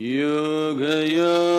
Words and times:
योगयोगयोगेश्वराय 0.00 1.53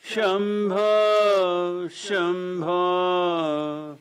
शम्भो 0.09 1.89
शम्भो 1.89 3.97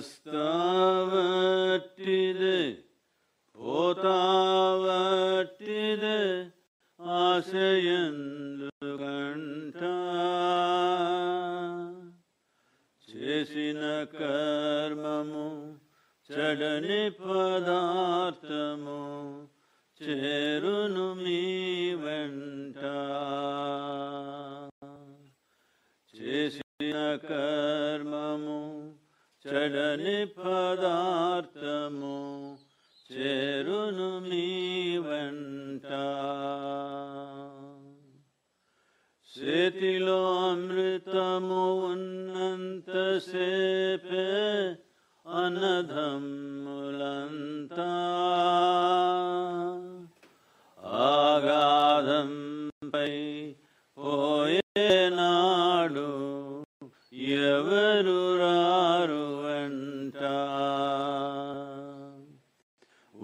estão 0.00 0.69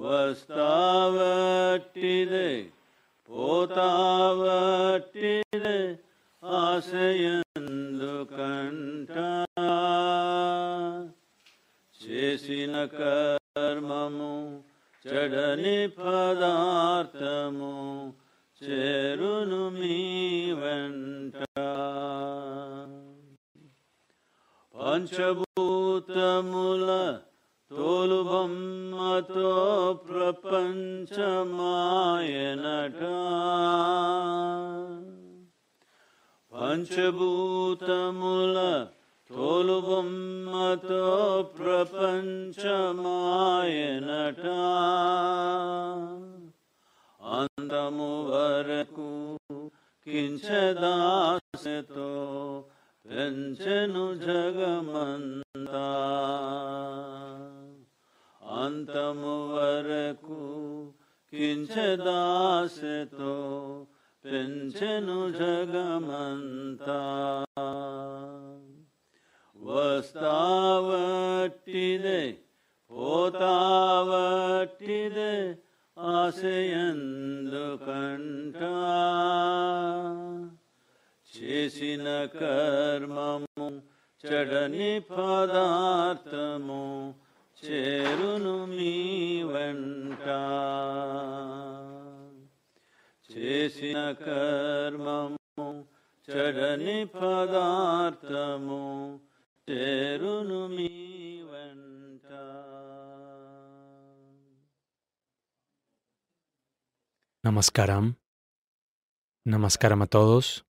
వస్తావట్టిదే 0.07 1.29
పోతావట్టిదే 3.29 3.79
ఆశయందు 6.43 8.15
కంట 8.31 9.17
చేసిన 11.95 12.75
కర్మము 12.95 14.35
చెడని 15.05 15.79
పదార్థము 15.97 17.73
చేరును 18.61 19.63
మీ 19.71 19.99
వెంట. 20.53 21.41
పంచభూతముల 25.59 26.89
తోలు 27.77 28.23
బొమ్మతో 28.23 29.51
ప్రపంచమాయనట. 30.09 33.03
పంచభూతముల 36.55 38.87
తోలు 39.31 39.81
బొమ్మతో 39.81 41.05
ప్రపంచమాయనట. 41.59 44.47
అందము 47.23 48.31
వరకు 48.31 49.39
కించదాసతో 50.05 52.11
పెంచెను 53.07 54.15
జగమంతా. 54.15 55.87
అంతము 58.67 59.35
వరకు 59.55 60.41
కించదాసతో 61.33 63.35
పెంచెను 64.25 65.19
జగమంతా 65.39 67.01
Namaskaram. 107.57 108.15
Namaskaram 109.47 110.03
a 110.03 110.07
todos, 110.07 110.67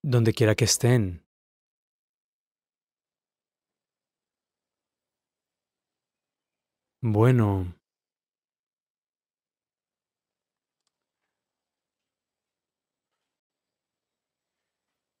donde 0.00 0.32
quiera 0.32 0.54
que 0.54 0.64
estén. 0.64 1.26
Bueno, 7.02 7.74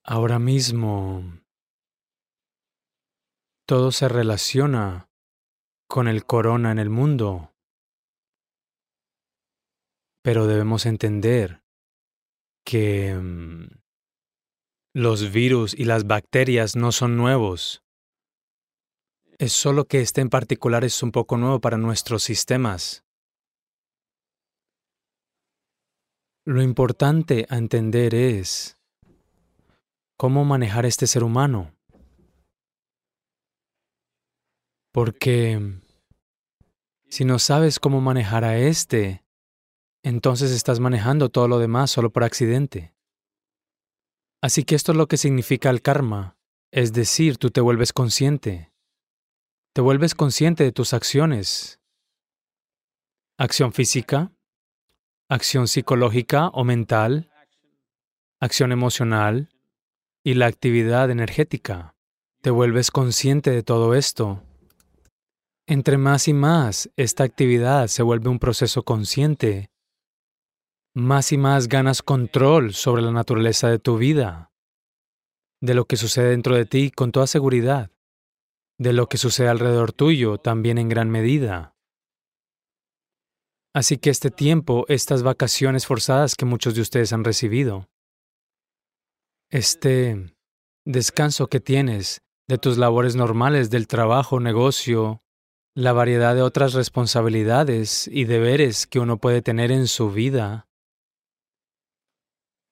ahora 0.04 0.38
mismo 0.38 1.24
todo 3.66 3.90
se 3.90 4.08
relaciona 4.08 5.10
con 5.88 6.06
el 6.06 6.24
corona 6.24 6.70
en 6.70 6.78
el 6.78 6.88
mundo, 6.88 7.49
pero 10.22 10.46
debemos 10.46 10.86
entender 10.86 11.62
que 12.64 13.14
mm, 13.14 13.80
los 14.94 15.32
virus 15.32 15.74
y 15.74 15.84
las 15.84 16.06
bacterias 16.06 16.76
no 16.76 16.92
son 16.92 17.16
nuevos. 17.16 17.82
Es 19.38 19.52
solo 19.52 19.86
que 19.86 20.00
este 20.00 20.20
en 20.20 20.28
particular 20.28 20.84
es 20.84 21.02
un 21.02 21.12
poco 21.12 21.36
nuevo 21.36 21.60
para 21.60 21.78
nuestros 21.78 22.22
sistemas. 22.22 23.04
Lo 26.44 26.62
importante 26.62 27.46
a 27.48 27.56
entender 27.56 28.14
es 28.14 28.78
cómo 30.16 30.44
manejar 30.44 30.84
este 30.84 31.06
ser 31.06 31.22
humano. 31.22 31.72
Porque 34.92 35.80
si 37.08 37.24
no 37.24 37.38
sabes 37.38 37.78
cómo 37.78 38.00
manejar 38.00 38.44
a 38.44 38.58
este, 38.58 39.19
entonces 40.02 40.50
estás 40.50 40.80
manejando 40.80 41.28
todo 41.28 41.48
lo 41.48 41.58
demás 41.58 41.90
solo 41.90 42.10
por 42.10 42.24
accidente. 42.24 42.94
Así 44.42 44.64
que 44.64 44.74
esto 44.74 44.92
es 44.92 44.98
lo 44.98 45.06
que 45.06 45.16
significa 45.16 45.68
el 45.70 45.82
karma, 45.82 46.38
es 46.72 46.92
decir, 46.92 47.36
tú 47.36 47.50
te 47.50 47.60
vuelves 47.60 47.92
consciente. 47.92 48.72
Te 49.74 49.80
vuelves 49.80 50.14
consciente 50.14 50.64
de 50.64 50.72
tus 50.72 50.94
acciones. 50.94 51.80
Acción 53.38 53.72
física, 53.72 54.32
acción 55.28 55.68
psicológica 55.68 56.48
o 56.48 56.64
mental, 56.64 57.30
acción 58.40 58.72
emocional 58.72 59.50
y 60.24 60.34
la 60.34 60.46
actividad 60.46 61.10
energética. 61.10 61.94
Te 62.40 62.50
vuelves 62.50 62.90
consciente 62.90 63.50
de 63.50 63.62
todo 63.62 63.94
esto. 63.94 64.42
Entre 65.66 65.98
más 65.98 66.26
y 66.26 66.32
más 66.32 66.90
esta 66.96 67.22
actividad 67.24 67.86
se 67.88 68.02
vuelve 68.02 68.28
un 68.28 68.38
proceso 68.38 68.82
consciente, 68.82 69.69
más 70.94 71.32
y 71.32 71.38
más 71.38 71.68
ganas 71.68 72.02
control 72.02 72.74
sobre 72.74 73.02
la 73.02 73.12
naturaleza 73.12 73.68
de 73.68 73.78
tu 73.78 73.96
vida, 73.96 74.52
de 75.60 75.74
lo 75.74 75.84
que 75.84 75.96
sucede 75.96 76.30
dentro 76.30 76.54
de 76.54 76.66
ti 76.66 76.90
con 76.90 77.12
toda 77.12 77.26
seguridad 77.26 77.90
de 78.80 78.94
lo 78.94 79.10
que 79.10 79.18
sucede 79.18 79.48
alrededor 79.48 79.92
tuyo 79.92 80.38
también 80.38 80.78
en 80.78 80.88
gran 80.88 81.10
medida. 81.10 81.76
Así 83.74 83.98
que 83.98 84.08
este 84.08 84.30
tiempo, 84.30 84.86
estas 84.88 85.22
vacaciones 85.22 85.86
forzadas 85.86 86.34
que 86.34 86.46
muchos 86.46 86.74
de 86.74 86.80
ustedes 86.80 87.12
han 87.12 87.22
recibido, 87.22 87.90
este 89.50 90.34
descanso 90.86 91.48
que 91.48 91.60
tienes 91.60 92.22
de 92.48 92.56
tus 92.56 92.78
labores 92.78 93.16
normales 93.16 93.68
del 93.68 93.86
trabajo, 93.86 94.40
negocio, 94.40 95.22
la 95.74 95.92
variedad 95.92 96.34
de 96.34 96.40
otras 96.40 96.72
responsabilidades 96.72 98.08
y 98.08 98.24
deberes 98.24 98.86
que 98.86 98.98
uno 98.98 99.18
puede 99.18 99.42
tener 99.42 99.70
en 99.72 99.88
su 99.88 100.10
vida, 100.10 100.69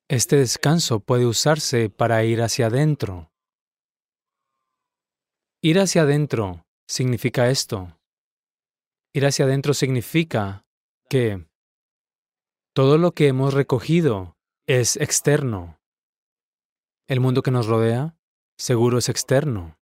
este 0.08 0.36
descanso 0.36 1.00
puede 1.00 1.26
usarse 1.26 1.90
para 1.90 2.24
ir 2.24 2.42
hacia 2.42 2.66
adentro, 2.66 3.30
Ir 5.60 5.80
hacia 5.80 6.02
adentro 6.02 6.64
significa 6.86 7.50
esto. 7.50 7.98
Ir 9.12 9.26
hacia 9.26 9.44
adentro 9.44 9.74
significa 9.74 10.64
que 11.10 11.48
todo 12.72 12.96
lo 12.96 13.10
que 13.10 13.26
hemos 13.26 13.54
recogido 13.54 14.36
es 14.68 14.96
externo. 14.96 15.80
El 17.08 17.18
mundo 17.18 17.42
que 17.42 17.50
nos 17.50 17.66
rodea 17.66 18.16
seguro 18.56 18.98
es 18.98 19.08
externo. 19.08 19.80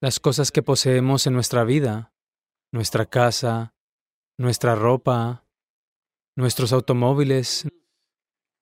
Las 0.00 0.18
cosas 0.18 0.50
que 0.50 0.64
poseemos 0.64 1.28
en 1.28 1.34
nuestra 1.34 1.62
vida, 1.62 2.12
nuestra 2.72 3.06
casa, 3.06 3.72
nuestra 4.36 4.74
ropa, 4.74 5.44
nuestros 6.36 6.72
automóviles, 6.72 7.68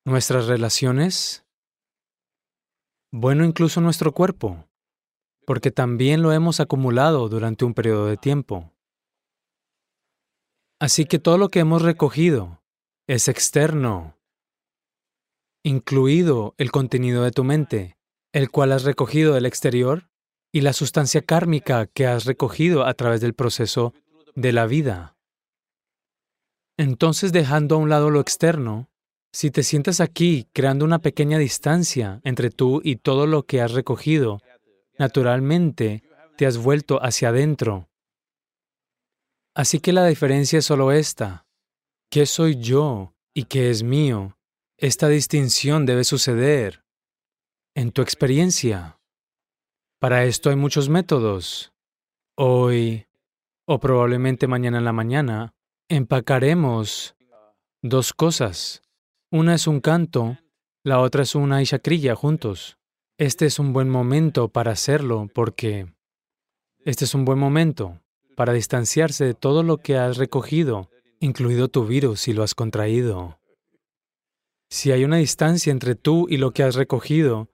nuestras 0.06 0.46
relaciones, 0.46 1.44
bueno, 3.12 3.44
incluso 3.44 3.82
nuestro 3.82 4.12
cuerpo 4.12 4.66
porque 5.46 5.70
también 5.70 6.22
lo 6.22 6.32
hemos 6.32 6.60
acumulado 6.60 7.28
durante 7.28 7.64
un 7.64 7.72
periodo 7.72 8.06
de 8.06 8.16
tiempo. 8.16 8.72
Así 10.78 11.06
que 11.06 11.18
todo 11.18 11.38
lo 11.38 11.48
que 11.48 11.60
hemos 11.60 11.82
recogido 11.82 12.62
es 13.06 13.28
externo, 13.28 14.18
incluido 15.64 16.54
el 16.58 16.70
contenido 16.72 17.22
de 17.22 17.30
tu 17.30 17.44
mente, 17.44 17.96
el 18.32 18.50
cual 18.50 18.72
has 18.72 18.82
recogido 18.82 19.34
del 19.34 19.46
exterior, 19.46 20.10
y 20.52 20.62
la 20.62 20.72
sustancia 20.72 21.22
kármica 21.22 21.86
que 21.86 22.06
has 22.06 22.24
recogido 22.24 22.84
a 22.84 22.94
través 22.94 23.20
del 23.20 23.34
proceso 23.34 23.94
de 24.34 24.52
la 24.52 24.66
vida. 24.66 25.16
Entonces, 26.76 27.32
dejando 27.32 27.76
a 27.76 27.78
un 27.78 27.88
lado 27.88 28.10
lo 28.10 28.20
externo, 28.20 28.90
si 29.36 29.50
te 29.50 29.62
sientas 29.62 30.00
aquí 30.00 30.48
creando 30.54 30.86
una 30.86 31.00
pequeña 31.00 31.36
distancia 31.36 32.22
entre 32.24 32.48
tú 32.48 32.80
y 32.82 32.96
todo 32.96 33.26
lo 33.26 33.42
que 33.42 33.60
has 33.60 33.72
recogido 33.72 34.40
naturalmente 34.98 36.02
te 36.38 36.46
has 36.46 36.56
vuelto 36.56 37.04
hacia 37.04 37.28
adentro. 37.28 37.86
Así 39.54 39.78
que 39.78 39.92
la 39.92 40.06
diferencia 40.06 40.60
es 40.60 40.64
solo 40.64 40.90
esta. 40.90 41.46
¿Qué 42.10 42.24
soy 42.24 42.56
yo 42.56 43.12
y 43.34 43.44
qué 43.44 43.68
es 43.68 43.82
mío? 43.82 44.38
Esta 44.78 45.06
distinción 45.06 45.84
debe 45.84 46.04
suceder 46.04 46.82
en 47.74 47.92
tu 47.92 48.00
experiencia. 48.00 48.98
Para 49.98 50.24
esto 50.24 50.48
hay 50.48 50.56
muchos 50.56 50.88
métodos. 50.88 51.74
Hoy, 52.36 53.06
o 53.66 53.80
probablemente 53.80 54.46
mañana 54.46 54.78
en 54.78 54.84
la 54.86 54.94
mañana, 54.94 55.54
empacaremos 55.90 57.14
dos 57.82 58.14
cosas. 58.14 58.80
Una 59.36 59.54
es 59.54 59.66
un 59.66 59.80
canto, 59.80 60.38
la 60.82 60.98
otra 60.98 61.22
es 61.22 61.34
una 61.34 61.60
ishakrilla 61.60 62.14
juntos. 62.14 62.78
Este 63.18 63.44
es 63.44 63.58
un 63.58 63.74
buen 63.74 63.90
momento 63.90 64.48
para 64.48 64.72
hacerlo 64.72 65.28
porque 65.34 65.92
este 66.86 67.04
es 67.04 67.14
un 67.14 67.26
buen 67.26 67.38
momento 67.38 68.00
para 68.34 68.54
distanciarse 68.54 69.26
de 69.26 69.34
todo 69.34 69.62
lo 69.62 69.76
que 69.76 69.98
has 69.98 70.16
recogido, 70.16 70.88
incluido 71.20 71.68
tu 71.68 71.84
virus 71.84 72.22
si 72.22 72.32
lo 72.32 72.42
has 72.42 72.54
contraído. 72.54 73.38
Si 74.70 74.90
hay 74.90 75.04
una 75.04 75.18
distancia 75.18 75.70
entre 75.70 75.96
tú 75.96 76.28
y 76.30 76.38
lo 76.38 76.52
que 76.52 76.62
has 76.62 76.74
recogido, 76.74 77.50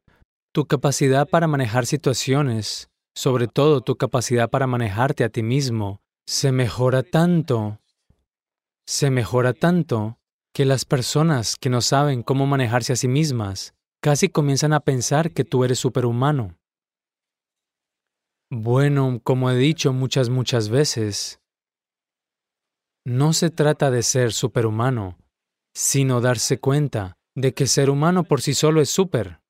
tu 0.52 0.66
capacidad 0.66 1.28
para 1.28 1.48
manejar 1.48 1.84
situaciones, 1.84 2.90
sobre 3.12 3.48
todo 3.48 3.80
tu 3.80 3.96
capacidad 3.96 4.48
para 4.48 4.68
manejarte 4.68 5.24
a 5.24 5.30
ti 5.30 5.42
mismo, 5.42 6.00
se 6.26 6.52
mejora 6.52 7.02
tanto, 7.02 7.80
se 8.86 9.10
mejora 9.10 9.52
tanto 9.52 10.20
que 10.52 10.64
las 10.64 10.84
personas 10.84 11.56
que 11.56 11.70
no 11.70 11.80
saben 11.80 12.22
cómo 12.22 12.46
manejarse 12.46 12.92
a 12.92 12.96
sí 12.96 13.08
mismas 13.08 13.74
casi 14.02 14.28
comienzan 14.28 14.72
a 14.72 14.80
pensar 14.80 15.32
que 15.32 15.44
tú 15.44 15.64
eres 15.64 15.78
superhumano. 15.78 16.58
Bueno, 18.50 19.20
como 19.24 19.50
he 19.50 19.56
dicho 19.56 19.92
muchas, 19.92 20.28
muchas 20.28 20.68
veces, 20.68 21.40
no 23.04 23.32
se 23.32 23.50
trata 23.50 23.90
de 23.90 24.02
ser 24.02 24.32
superhumano, 24.32 25.16
sino 25.74 26.20
darse 26.20 26.60
cuenta 26.60 27.16
de 27.34 27.54
que 27.54 27.66
ser 27.66 27.88
humano 27.88 28.24
por 28.24 28.42
sí 28.42 28.52
solo 28.52 28.82
es 28.82 28.90
súper. 28.90 29.40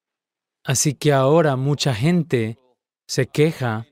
Así 0.64 0.94
que 0.94 1.12
ahora 1.12 1.56
mucha 1.56 1.94
gente 1.94 2.58
se 3.08 3.26
queja. 3.26 3.86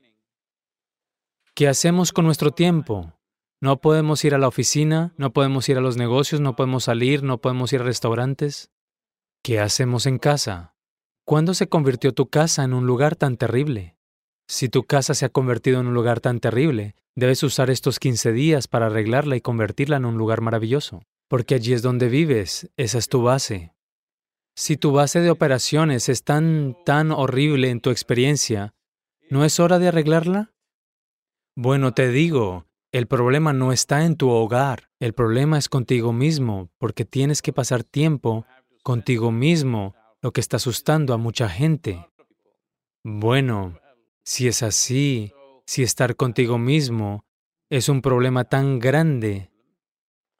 ¿Qué 1.53 1.67
hacemos 1.67 2.13
con 2.13 2.25
nuestro 2.25 2.51
tiempo? 2.51 3.13
No 3.61 3.79
podemos 3.79 4.25
ir 4.25 4.33
a 4.33 4.39
la 4.39 4.47
oficina, 4.47 5.13
no 5.17 5.33
podemos 5.33 5.69
ir 5.69 5.77
a 5.77 5.81
los 5.81 5.95
negocios, 5.95 6.41
no 6.41 6.55
podemos 6.55 6.85
salir, 6.85 7.21
no 7.21 7.41
podemos 7.41 7.71
ir 7.73 7.81
a 7.81 7.83
restaurantes. 7.83 8.71
¿Qué 9.43 9.59
hacemos 9.59 10.07
en 10.07 10.17
casa? 10.17 10.73
¿Cuándo 11.25 11.53
se 11.53 11.69
convirtió 11.69 12.11
tu 12.11 12.27
casa 12.27 12.63
en 12.63 12.73
un 12.73 12.87
lugar 12.87 13.15
tan 13.15 13.37
terrible? 13.37 13.97
Si 14.47 14.67
tu 14.67 14.85
casa 14.85 15.13
se 15.13 15.25
ha 15.25 15.29
convertido 15.29 15.79
en 15.79 15.85
un 15.85 15.93
lugar 15.93 16.21
tan 16.21 16.39
terrible, 16.39 16.95
debes 17.15 17.43
usar 17.43 17.69
estos 17.69 17.99
15 17.99 18.31
días 18.31 18.67
para 18.67 18.87
arreglarla 18.87 19.35
y 19.35 19.41
convertirla 19.41 19.97
en 19.97 20.05
un 20.05 20.17
lugar 20.17 20.41
maravilloso, 20.41 21.03
porque 21.27 21.53
allí 21.53 21.73
es 21.73 21.83
donde 21.83 22.09
vives, 22.09 22.71
esa 22.77 22.97
es 22.97 23.09
tu 23.09 23.21
base. 23.21 23.75
Si 24.55 24.75
tu 24.75 24.91
base 24.91 25.19
de 25.19 25.29
operaciones 25.29 26.09
es 26.09 26.23
tan, 26.23 26.75
tan 26.83 27.11
horrible 27.11 27.69
en 27.69 27.79
tu 27.79 27.91
experiencia, 27.91 28.73
¿no 29.29 29.45
es 29.45 29.59
hora 29.59 29.77
de 29.77 29.89
arreglarla? 29.89 30.51
Bueno, 31.55 31.93
te 31.93 32.09
digo, 32.09 32.65
El 32.91 33.07
problema 33.07 33.53
no 33.53 33.71
está 33.71 34.03
en 34.03 34.17
tu 34.17 34.29
hogar, 34.29 34.89
el 34.99 35.13
problema 35.13 35.57
es 35.57 35.69
contigo 35.69 36.11
mismo, 36.11 36.69
porque 36.77 37.05
tienes 37.05 37.41
que 37.41 37.53
pasar 37.53 37.85
tiempo 37.85 38.45
contigo 38.83 39.31
mismo, 39.31 39.95
lo 40.21 40.33
que 40.33 40.41
está 40.41 40.57
asustando 40.57 41.13
a 41.13 41.17
mucha 41.17 41.47
gente. 41.47 42.05
Bueno, 43.01 43.79
si 44.25 44.49
es 44.49 44.61
así, 44.61 45.31
si 45.65 45.83
estar 45.83 46.17
contigo 46.17 46.57
mismo 46.57 47.23
es 47.69 47.87
un 47.87 48.01
problema 48.01 48.43
tan 48.43 48.79
grande, 48.79 49.49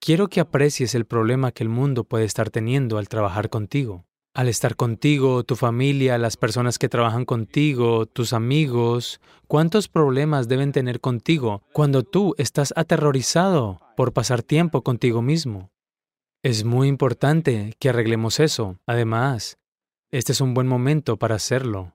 quiero 0.02 0.28
que 0.28 0.42
aprecies 0.42 0.94
el 0.94 1.06
problema 1.06 1.54
que 1.54 1.64
el 1.64 1.70
mundo 1.70 2.04
puede 2.04 2.26
estar 2.26 2.50
teniendo 2.50 2.98
al 2.98 3.08
trabajar 3.08 3.50
contigo. 3.50 4.06
Al 4.34 4.48
estar 4.48 4.78
contigo, 4.78 5.44
tu 5.44 5.58
familia, 5.58 6.18
las 6.18 6.38
personas 6.38 6.80
que 6.80 6.88
trabajan 6.88 7.26
contigo, 7.26 8.06
tus 8.06 8.32
amigos, 8.32 9.20
¿cuántos 9.48 9.90
problemas 9.90 10.48
deben 10.48 10.72
tener 10.72 11.02
contigo 11.02 11.64
cuando 11.74 12.04
tú 12.04 12.34
estás 12.38 12.74
aterrorizado 12.78 13.82
por 13.98 14.14
pasar 14.14 14.42
tiempo 14.42 14.84
contigo 14.84 15.22
mismo? 15.22 15.70
Es 16.44 16.64
muy 16.64 16.88
importante 16.88 17.76
que 17.78 17.90
arreglemos 17.90 18.40
eso. 18.40 18.80
Además, 18.86 19.58
este 20.12 20.32
es 20.32 20.40
un 20.40 20.54
buen 20.54 20.66
momento 20.66 21.18
para 21.18 21.36
hacerlo, 21.36 21.94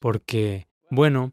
porque, 0.00 0.66
bueno, 0.90 1.32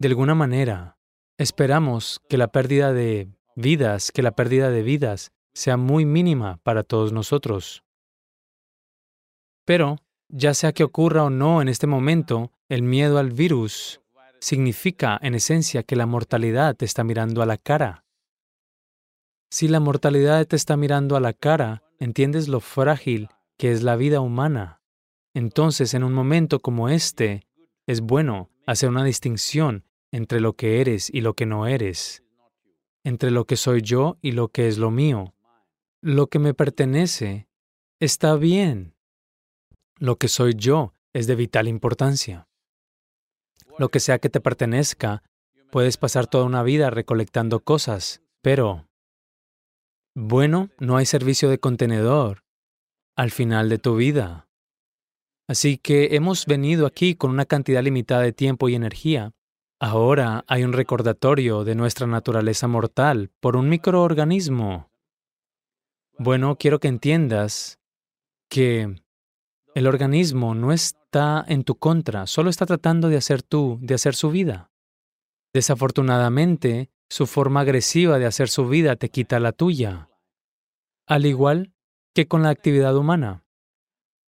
de 0.00 0.08
alguna 0.08 0.34
manera, 0.34 0.98
esperamos 1.38 2.20
que 2.28 2.36
la 2.36 2.48
pérdida 2.48 2.92
de 2.92 3.28
vidas, 3.54 4.10
que 4.10 4.22
la 4.22 4.32
pérdida 4.32 4.70
de 4.70 4.82
vidas 4.82 5.30
sea 5.54 5.76
muy 5.76 6.04
mínima 6.04 6.58
para 6.64 6.82
todos 6.82 7.12
nosotros. 7.12 7.84
Pero, 9.64 9.98
ya 10.28 10.54
sea 10.54 10.72
que 10.72 10.84
ocurra 10.84 11.24
o 11.24 11.30
no 11.30 11.62
en 11.62 11.68
este 11.68 11.86
momento, 11.86 12.52
el 12.68 12.82
miedo 12.82 13.18
al 13.18 13.30
virus 13.30 14.00
significa 14.40 15.18
en 15.22 15.34
esencia 15.34 15.82
que 15.82 15.94
la 15.94 16.06
mortalidad 16.06 16.74
te 16.74 16.84
está 16.84 17.04
mirando 17.04 17.42
a 17.42 17.46
la 17.46 17.58
cara. 17.58 18.04
Si 19.50 19.68
la 19.68 19.80
mortalidad 19.80 20.46
te 20.46 20.56
está 20.56 20.76
mirando 20.76 21.14
a 21.14 21.20
la 21.20 21.32
cara, 21.32 21.82
entiendes 22.00 22.48
lo 22.48 22.60
frágil 22.60 23.28
que 23.58 23.70
es 23.70 23.82
la 23.82 23.96
vida 23.96 24.20
humana. 24.20 24.80
Entonces, 25.34 25.94
en 25.94 26.02
un 26.02 26.12
momento 26.12 26.60
como 26.60 26.88
este, 26.88 27.46
es 27.86 28.00
bueno 28.00 28.50
hacer 28.66 28.88
una 28.88 29.04
distinción 29.04 29.84
entre 30.10 30.40
lo 30.40 30.54
que 30.54 30.80
eres 30.80 31.10
y 31.12 31.20
lo 31.20 31.34
que 31.34 31.46
no 31.46 31.66
eres, 31.66 32.22
entre 33.04 33.30
lo 33.30 33.44
que 33.44 33.56
soy 33.56 33.82
yo 33.82 34.18
y 34.20 34.32
lo 34.32 34.48
que 34.48 34.68
es 34.68 34.78
lo 34.78 34.90
mío. 34.90 35.34
Lo 36.00 36.26
que 36.26 36.38
me 36.38 36.54
pertenece 36.54 37.48
está 38.00 38.36
bien, 38.36 38.91
lo 40.02 40.16
que 40.16 40.26
soy 40.26 40.54
yo 40.56 40.94
es 41.12 41.28
de 41.28 41.36
vital 41.36 41.68
importancia. 41.68 42.48
Lo 43.78 43.88
que 43.88 44.00
sea 44.00 44.18
que 44.18 44.28
te 44.28 44.40
pertenezca, 44.40 45.22
puedes 45.70 45.96
pasar 45.96 46.26
toda 46.26 46.44
una 46.44 46.64
vida 46.64 46.90
recolectando 46.90 47.60
cosas, 47.60 48.20
pero, 48.42 48.88
bueno, 50.16 50.70
no 50.80 50.96
hay 50.96 51.06
servicio 51.06 51.48
de 51.48 51.60
contenedor 51.60 52.42
al 53.14 53.30
final 53.30 53.68
de 53.68 53.78
tu 53.78 53.94
vida. 53.94 54.48
Así 55.46 55.78
que 55.78 56.16
hemos 56.16 56.46
venido 56.46 56.86
aquí 56.86 57.14
con 57.14 57.30
una 57.30 57.44
cantidad 57.44 57.84
limitada 57.84 58.22
de 58.22 58.32
tiempo 58.32 58.68
y 58.68 58.74
energía. 58.74 59.30
Ahora 59.78 60.44
hay 60.48 60.64
un 60.64 60.72
recordatorio 60.72 61.62
de 61.62 61.76
nuestra 61.76 62.08
naturaleza 62.08 62.66
mortal 62.66 63.30
por 63.38 63.54
un 63.54 63.68
microorganismo. 63.68 64.90
Bueno, 66.18 66.56
quiero 66.56 66.80
que 66.80 66.88
entiendas 66.88 67.78
que 68.48 68.96
el 69.74 69.86
organismo 69.86 70.54
no 70.54 70.72
está 70.72 71.44
en 71.48 71.64
tu 71.64 71.76
contra, 71.76 72.26
solo 72.26 72.50
está 72.50 72.66
tratando 72.66 73.08
de 73.08 73.16
hacer 73.16 73.42
tú, 73.42 73.78
de 73.80 73.94
hacer 73.94 74.14
su 74.14 74.30
vida. 74.30 74.70
Desafortunadamente, 75.54 76.90
su 77.08 77.26
forma 77.26 77.60
agresiva 77.60 78.18
de 78.18 78.26
hacer 78.26 78.48
su 78.48 78.68
vida 78.68 78.96
te 78.96 79.08
quita 79.08 79.40
la 79.40 79.52
tuya. 79.52 80.08
Al 81.06 81.26
igual 81.26 81.72
que 82.14 82.28
con 82.28 82.42
la 82.42 82.50
actividad 82.50 82.96
humana. 82.96 83.44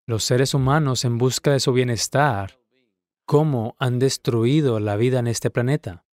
Los 0.07 0.25
seres 0.25 0.55
humanos 0.55 1.05
en 1.05 1.19
busca 1.19 1.53
de 1.53 1.61
su 1.61 1.73
bienestar, 1.73 2.59
¿cómo 3.25 3.77
han 3.79 3.99
destruido 3.99 4.81
la 4.81 4.97
vida 4.97 5.19
en 5.21 5.27
este 5.27 5.51
planeta? 5.51 6.05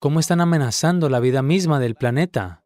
¿Cómo 0.00 0.18
están 0.20 0.40
amenazando 0.40 1.08
la 1.08 1.20
vida 1.20 1.42
misma 1.42 1.78
del 1.78 1.94
planeta? 1.94 2.64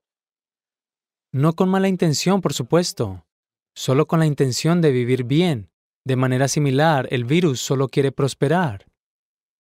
No 1.33 1.55
con 1.55 1.69
mala 1.69 1.89
intención, 1.89 2.41
por 2.41 2.55
supuesto, 2.55 3.27
solo 3.75 4.07
con 4.07 4.19
la 4.21 4.27
intención 4.27 4.81
de 4.81 4.93
vivir 4.93 5.25
bien, 5.25 5.71
de 6.09 6.17
manera 6.17 6.49
similar, 6.49 7.07
el 7.11 7.27
virus 7.27 7.61
solo 7.61 7.89
quiere 7.89 8.13
prosperar. 8.13 8.87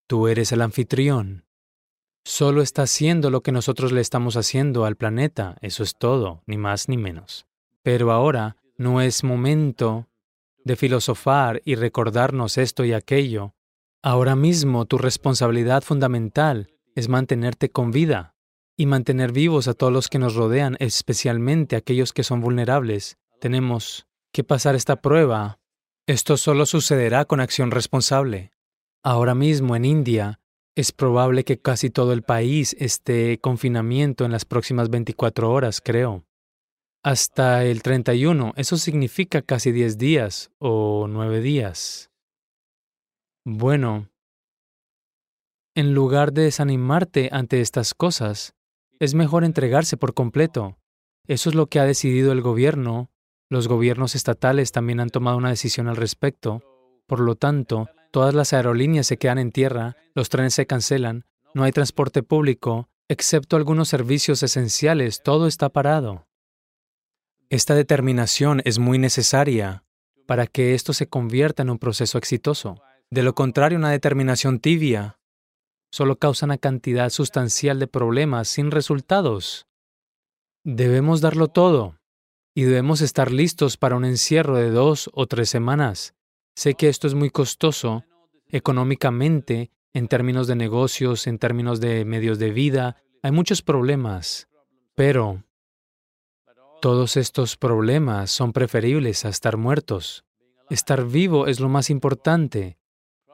Tú 0.07 0.29
eres 0.29 0.51
el 0.51 0.63
anfitrión. 0.63 1.45
Solo 2.25 2.63
está 2.63 2.85
haciendo 2.85 3.29
lo 3.29 3.43
que 3.43 3.53
nosotros 3.53 3.93
le 3.93 4.01
estamos 4.01 4.35
haciendo 4.35 4.87
al 4.87 4.97
planeta, 4.97 5.59
eso 5.61 5.83
es 5.83 5.99
todo, 5.99 6.43
ni 6.47 6.57
más 6.57 6.89
ni 6.89 6.97
menos. 6.97 7.45
Pero 7.83 8.13
ahora 8.13 8.57
no 8.79 9.03
es 9.03 9.25
momento 9.25 10.09
de 10.65 10.77
filosofar 10.77 11.61
y 11.67 11.75
recordarnos 11.75 12.57
esto 12.57 12.83
y 12.87 12.95
aquello. 12.95 13.53
Ahora 14.03 14.35
mismo 14.35 14.87
tu 14.87 14.97
responsabilidad 14.97 15.83
fundamental 15.83 16.71
es 16.95 17.11
mantenerte 17.11 17.69
con 17.69 17.91
vida 17.91 18.37
y 18.75 18.87
mantener 18.87 19.33
vivos 19.33 19.69
a 19.69 19.75
todos 19.75 19.93
los 19.93 20.09
que 20.09 20.19
nos 20.19 20.35
rodean, 20.35 20.79
especialmente 20.81 21.77
aquellos 21.77 22.15
que 22.15 22.25
son 22.25 22.41
vulnerables. 22.41 23.19
Tenemos 23.39 24.07
que 24.33 24.45
pasar 24.45 24.77
esta 24.77 24.97
prueba 24.97 25.59
esto 26.09 26.39
solo 26.39 26.65
sucederá 26.65 27.27
con 27.27 27.39
acción 27.39 27.71
responsable. 27.71 28.51
Ahora 29.05 29.35
mismo 29.35 29.77
en 29.77 29.85
India 29.85 30.41
es 30.75 30.91
probable 30.91 31.45
que 31.45 31.61
casi 31.61 31.91
todo 31.91 32.15
el 32.15 32.23
país 32.23 32.75
esté 32.81 33.39
confinamiento 33.41 34.25
en 34.25 34.33
las 34.33 34.47
próximas 34.47 34.89
24 34.89 35.53
horas, 35.53 35.83
creo. 35.83 36.25
Hasta 37.05 37.63
el 37.65 37.83
31, 37.83 38.55
eso 38.57 38.79
significa 38.79 39.43
casi 39.43 39.71
10 39.71 39.99
días 39.99 40.51
o 40.59 41.09
9 41.11 41.43
días. 41.43 42.11
Bueno, 43.45 44.09
en 45.75 45.93
lugar 45.93 46.33
de 46.33 46.45
desanimarte 46.45 47.29
ante 47.33 47.61
estas 47.61 47.93
cosas, 47.93 48.55
es 48.99 49.13
mejor 49.13 49.45
entregarse 49.45 49.99
por 49.99 50.15
completo. 50.15 50.79
Eso 51.27 51.51
es 51.51 51.55
lo 51.55 51.67
que 51.67 51.81
ha 51.81 51.85
decidido 51.85 52.33
el 52.33 52.41
gobierno 52.41 53.11
los 53.51 53.67
gobiernos 53.67 54.15
estatales 54.15 54.73
también 54.73 55.01
han 55.01 55.11
tomado 55.11 55.37
una 55.37 55.49
decisión 55.49 55.89
al 55.89 55.97
respecto. 55.97 56.63
Por 57.07 57.21
lo 57.21 57.35
tanto, 57.35 57.89
todas 58.11 58.35
las 58.35 58.53
aerolíneas 58.53 59.07
se 59.07 59.17
quedan 59.17 59.39
en 59.39 59.53
tierra, 59.53 59.97
los 60.15 60.29
trenes 60.29 60.55
se 60.55 60.67
cancelan, 60.67 61.25
no 61.55 61.65
hay 61.65 61.73
transporte 61.73 62.23
público, 62.23 62.91
excepto 63.09 63.57
algunos 63.57 63.89
servicios 63.89 64.43
esenciales, 64.43 65.23
todo 65.23 65.47
está 65.47 65.71
parado. 65.71 66.27
Esta 67.49 67.75
determinación 67.75 68.61
es 68.67 68.79
muy 68.79 68.99
necesaria 68.99 69.85
para 70.27 70.47
que 70.47 70.75
esto 70.75 70.93
se 70.93 71.09
convierta 71.09 71.63
en 71.63 71.71
un 71.71 71.79
proceso 71.79 72.19
exitoso. 72.19 72.83
De 73.11 73.23
lo 73.23 73.35
contrario, 73.35 73.79
una 73.79 73.91
determinación 73.91 74.61
tibia 74.61 75.19
solo 75.91 76.17
causa 76.17 76.45
una 76.45 76.59
cantidad 76.59 77.09
sustancial 77.09 77.79
de 77.79 77.87
problemas 77.87 78.49
sin 78.49 78.71
resultados. 78.71 79.67
Debemos 80.65 81.23
darlo 81.23 81.49
todo 81.49 81.99
y 82.59 82.65
debemos 82.65 83.03
estar 83.03 83.31
listos 83.31 83.77
para 83.77 83.95
un 83.95 84.05
encierro 84.05 84.57
de 84.57 84.71
dos 84.71 85.11
o 85.15 85.29
tres 85.29 85.49
semanas. 85.49 86.17
Sé 86.57 86.75
que 86.75 86.89
esto 86.89 87.07
es 87.07 87.15
muy 87.15 87.31
costoso 87.31 88.03
económicamente, 88.49 89.71
en 89.93 90.09
términos 90.09 90.49
de 90.49 90.57
negocios, 90.57 91.29
en 91.29 91.39
términos 91.39 91.79
de 91.79 92.05
medios 92.05 92.41
de 92.41 92.51
vida, 92.51 92.97
hay 93.23 93.31
muchos 93.31 93.63
problemas, 93.63 94.49
pero 94.97 95.45
todos 96.81 97.17
estos 97.17 97.57
problemas 97.57 98.33
son 98.33 98.53
preferibles 98.53 99.25
a 99.25 99.29
estar 99.29 99.57
muertos. 99.57 100.25
Estar 100.69 101.07
vivo 101.07 101.47
es 101.47 101.61
lo 101.61 101.69
más 101.69 101.91
importante. 101.91 102.77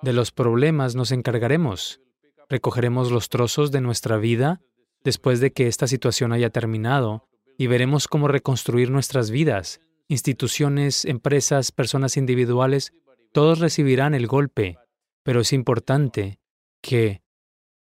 De 0.03 0.13
los 0.13 0.33
problemas 0.33 0.97
nos 0.97 1.13
encargaremos. 1.13 2.03
Recogeremos 2.51 3.11
los 3.11 3.31
trozos 3.31 3.71
de 3.71 3.81
nuestra 3.81 4.19
vida 4.19 4.61
después 5.03 5.41
de 5.41 5.51
que 5.51 5.67
esta 5.67 5.87
situación 5.87 6.35
haya 6.35 6.51
terminado 6.51 7.27
y 7.59 7.67
veremos 7.67 8.09
cómo 8.09 8.29
reconstruir 8.29 8.91
nuestras 8.91 9.31
vidas. 9.31 9.81
Instituciones, 10.09 11.05
empresas, 11.05 11.73
personas 11.73 12.17
individuales, 12.17 12.93
todos 13.33 13.59
recibirán 13.59 14.15
el 14.15 14.27
golpe, 14.27 14.79
pero 15.23 15.41
es 15.41 15.53
importante 15.53 16.39
que 16.81 17.23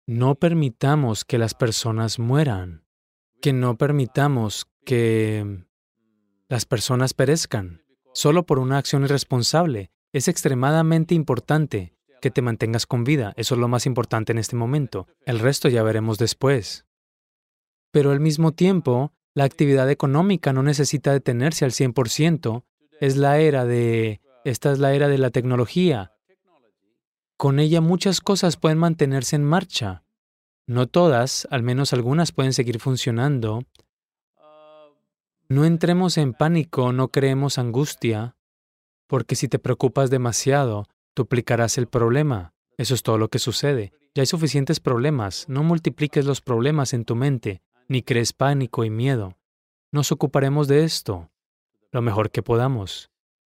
no 0.08 0.36
permitamos 0.36 1.26
que 1.26 1.38
las 1.38 1.54
personas 1.54 2.20
mueran, 2.20 2.86
que 3.42 3.54
no 3.54 3.78
permitamos 3.78 4.68
que 4.86 5.66
las 6.48 6.66
personas 6.66 7.14
perezcan 7.14 7.84
solo 8.14 8.46
por 8.46 8.60
una 8.60 8.78
acción 8.78 9.04
irresponsable. 9.04 9.92
Es 10.14 10.28
extremadamente 10.28 11.16
importante 11.16 11.96
que 12.22 12.32
te 12.32 12.42
mantengas 12.42 12.86
con 12.86 13.04
vida. 13.04 13.34
Eso 13.36 13.56
es 13.56 13.62
lo 13.62 13.68
más 13.68 13.86
importante 13.86 14.32
en 14.32 14.38
este 14.38 14.56
momento. 14.56 15.08
El 15.26 15.40
resto 15.40 15.68
ya 15.70 15.84
veremos 15.84 16.18
después. 16.18 16.86
Pero 17.92 18.12
al 18.12 18.20
mismo 18.20 18.54
tiempo, 18.54 19.14
la 19.36 19.44
actividad 19.44 19.92
económica 19.92 20.54
no 20.54 20.64
necesita 20.64 21.12
detenerse 21.12 21.66
al 21.66 21.72
100%. 21.72 22.64
Es 23.02 23.18
la 23.18 23.38
era 23.40 23.66
de... 23.66 24.22
Esta 24.46 24.72
es 24.72 24.80
la 24.80 24.94
era 24.94 25.10
de 25.10 25.18
la 25.18 25.30
tecnología. 25.30 26.14
Con 27.38 27.60
ella 27.60 27.82
muchas 27.82 28.22
cosas 28.22 28.56
pueden 28.56 28.78
mantenerse 28.78 29.36
en 29.36 29.44
marcha. 29.44 30.04
No 30.68 30.88
todas, 30.88 31.48
al 31.52 31.64
menos 31.64 31.92
algunas 31.92 32.32
pueden 32.32 32.54
seguir 32.54 32.80
funcionando. 32.80 33.64
No 35.50 35.66
entremos 35.66 36.18
en 36.18 36.34
pánico, 36.34 36.94
no 36.94 37.10
creemos 37.10 37.58
angustia, 37.58 38.38
porque 39.06 39.36
si 39.36 39.50
te 39.50 39.60
preocupas 39.60 40.10
demasiado, 40.10 40.88
duplicarás 41.14 41.78
el 41.78 41.88
problema. 41.88 42.54
Eso 42.78 42.96
es 42.96 43.04
todo 43.04 43.18
lo 43.18 43.28
que 43.28 43.40
sucede. 43.40 43.92
Ya 44.16 44.22
hay 44.22 44.28
suficientes 44.28 44.80
problemas. 44.80 45.46
No 45.50 45.62
multipliques 45.62 46.26
los 46.26 46.40
problemas 46.42 46.94
en 46.94 47.04
tu 47.04 47.16
mente, 47.16 47.62
ni 47.88 48.02
crees 48.02 48.34
pánico 48.34 48.84
y 48.84 48.90
miedo. 48.90 49.38
Nos 49.92 50.12
ocuparemos 50.12 50.68
de 50.68 50.84
esto 50.84 51.30
lo 51.92 52.02
mejor 52.02 52.30
que 52.30 52.44
podamos. 52.44 53.10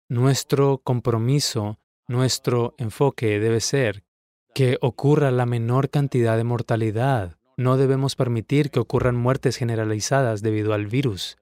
Nuestro 0.08 0.78
compromiso, 0.78 1.78
nuestro 2.06 2.74
enfoque 2.78 3.40
debe 3.40 3.60
ser 3.60 4.04
que 4.54 4.78
ocurra 4.80 5.30
la 5.30 5.46
menor 5.46 5.90
cantidad 5.90 6.36
de 6.36 6.44
mortalidad. 6.44 7.38
No 7.56 7.76
debemos 7.76 8.14
permitir 8.14 8.70
que 8.70 8.80
ocurran 8.80 9.16
muertes 9.16 9.56
generalizadas 9.56 10.42
debido 10.42 10.74
al 10.74 10.86
virus. 10.86 11.38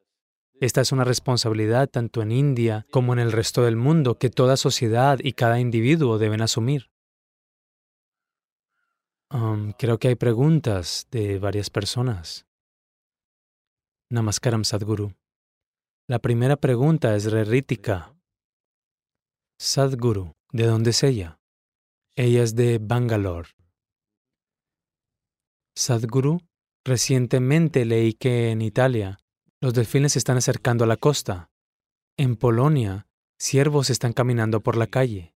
Esta 0.60 0.80
es 0.80 0.92
una 0.92 1.04
responsabilidad 1.04 1.88
tanto 1.88 2.22
en 2.22 2.30
India 2.30 2.86
como 2.90 3.12
en 3.12 3.18
el 3.18 3.32
resto 3.32 3.62
del 3.62 3.76
mundo 3.76 4.18
que 4.18 4.30
toda 4.30 4.56
sociedad 4.56 5.18
y 5.22 5.32
cada 5.32 5.58
individuo 5.58 6.18
deben 6.18 6.40
asumir. 6.42 6.90
Um, 9.30 9.72
creo 9.72 9.98
que 9.98 10.08
hay 10.08 10.14
preguntas 10.14 11.08
de 11.10 11.40
varias 11.40 11.70
personas. 11.70 12.46
Namaskaram 14.14 14.62
Sadhguru. 14.62 15.12
La 16.06 16.20
primera 16.20 16.54
pregunta 16.54 17.16
es 17.16 17.32
rerítica. 17.32 18.14
Sadhguru, 19.58 20.34
¿de 20.52 20.66
dónde 20.66 20.90
es 20.90 21.02
ella? 21.02 21.40
Ella 22.16 22.44
es 22.44 22.54
de 22.54 22.78
Bangalore. 22.78 23.48
Sadhguru, 25.74 26.42
recientemente 26.84 27.84
leí 27.84 28.12
que 28.12 28.52
en 28.52 28.62
Italia 28.62 29.18
los 29.60 29.74
delfines 29.74 30.12
se 30.12 30.20
están 30.20 30.36
acercando 30.36 30.84
a 30.84 30.86
la 30.86 30.96
costa. 30.96 31.50
En 32.16 32.36
Polonia, 32.36 33.08
ciervos 33.36 33.90
están 33.90 34.12
caminando 34.12 34.60
por 34.60 34.76
la 34.76 34.86
calle. 34.86 35.34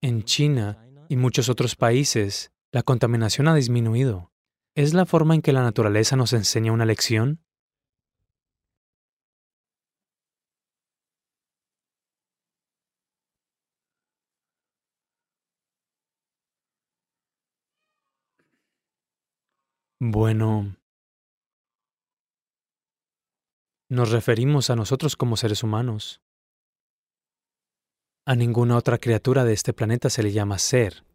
En 0.00 0.22
China 0.22 0.86
y 1.08 1.16
muchos 1.16 1.48
otros 1.48 1.74
países, 1.74 2.52
la 2.70 2.84
contaminación 2.84 3.48
ha 3.48 3.56
disminuido. 3.56 4.30
¿Es 4.76 4.94
la 4.94 5.04
forma 5.04 5.34
en 5.34 5.42
que 5.42 5.52
la 5.52 5.64
naturaleza 5.64 6.14
nos 6.14 6.32
enseña 6.32 6.70
una 6.70 6.84
lección? 6.84 7.40
Bueno, 20.06 20.76
nos 23.88 24.10
referimos 24.10 24.68
a 24.68 24.76
nosotros 24.76 25.16
como 25.16 25.38
seres 25.38 25.62
humanos. 25.62 26.20
A 28.26 28.34
ninguna 28.34 28.76
otra 28.76 28.98
criatura 28.98 29.44
de 29.44 29.54
este 29.54 29.72
planeta 29.72 30.10
se 30.10 30.22
le 30.22 30.30
llama 30.32 30.58
ser. 30.58 31.06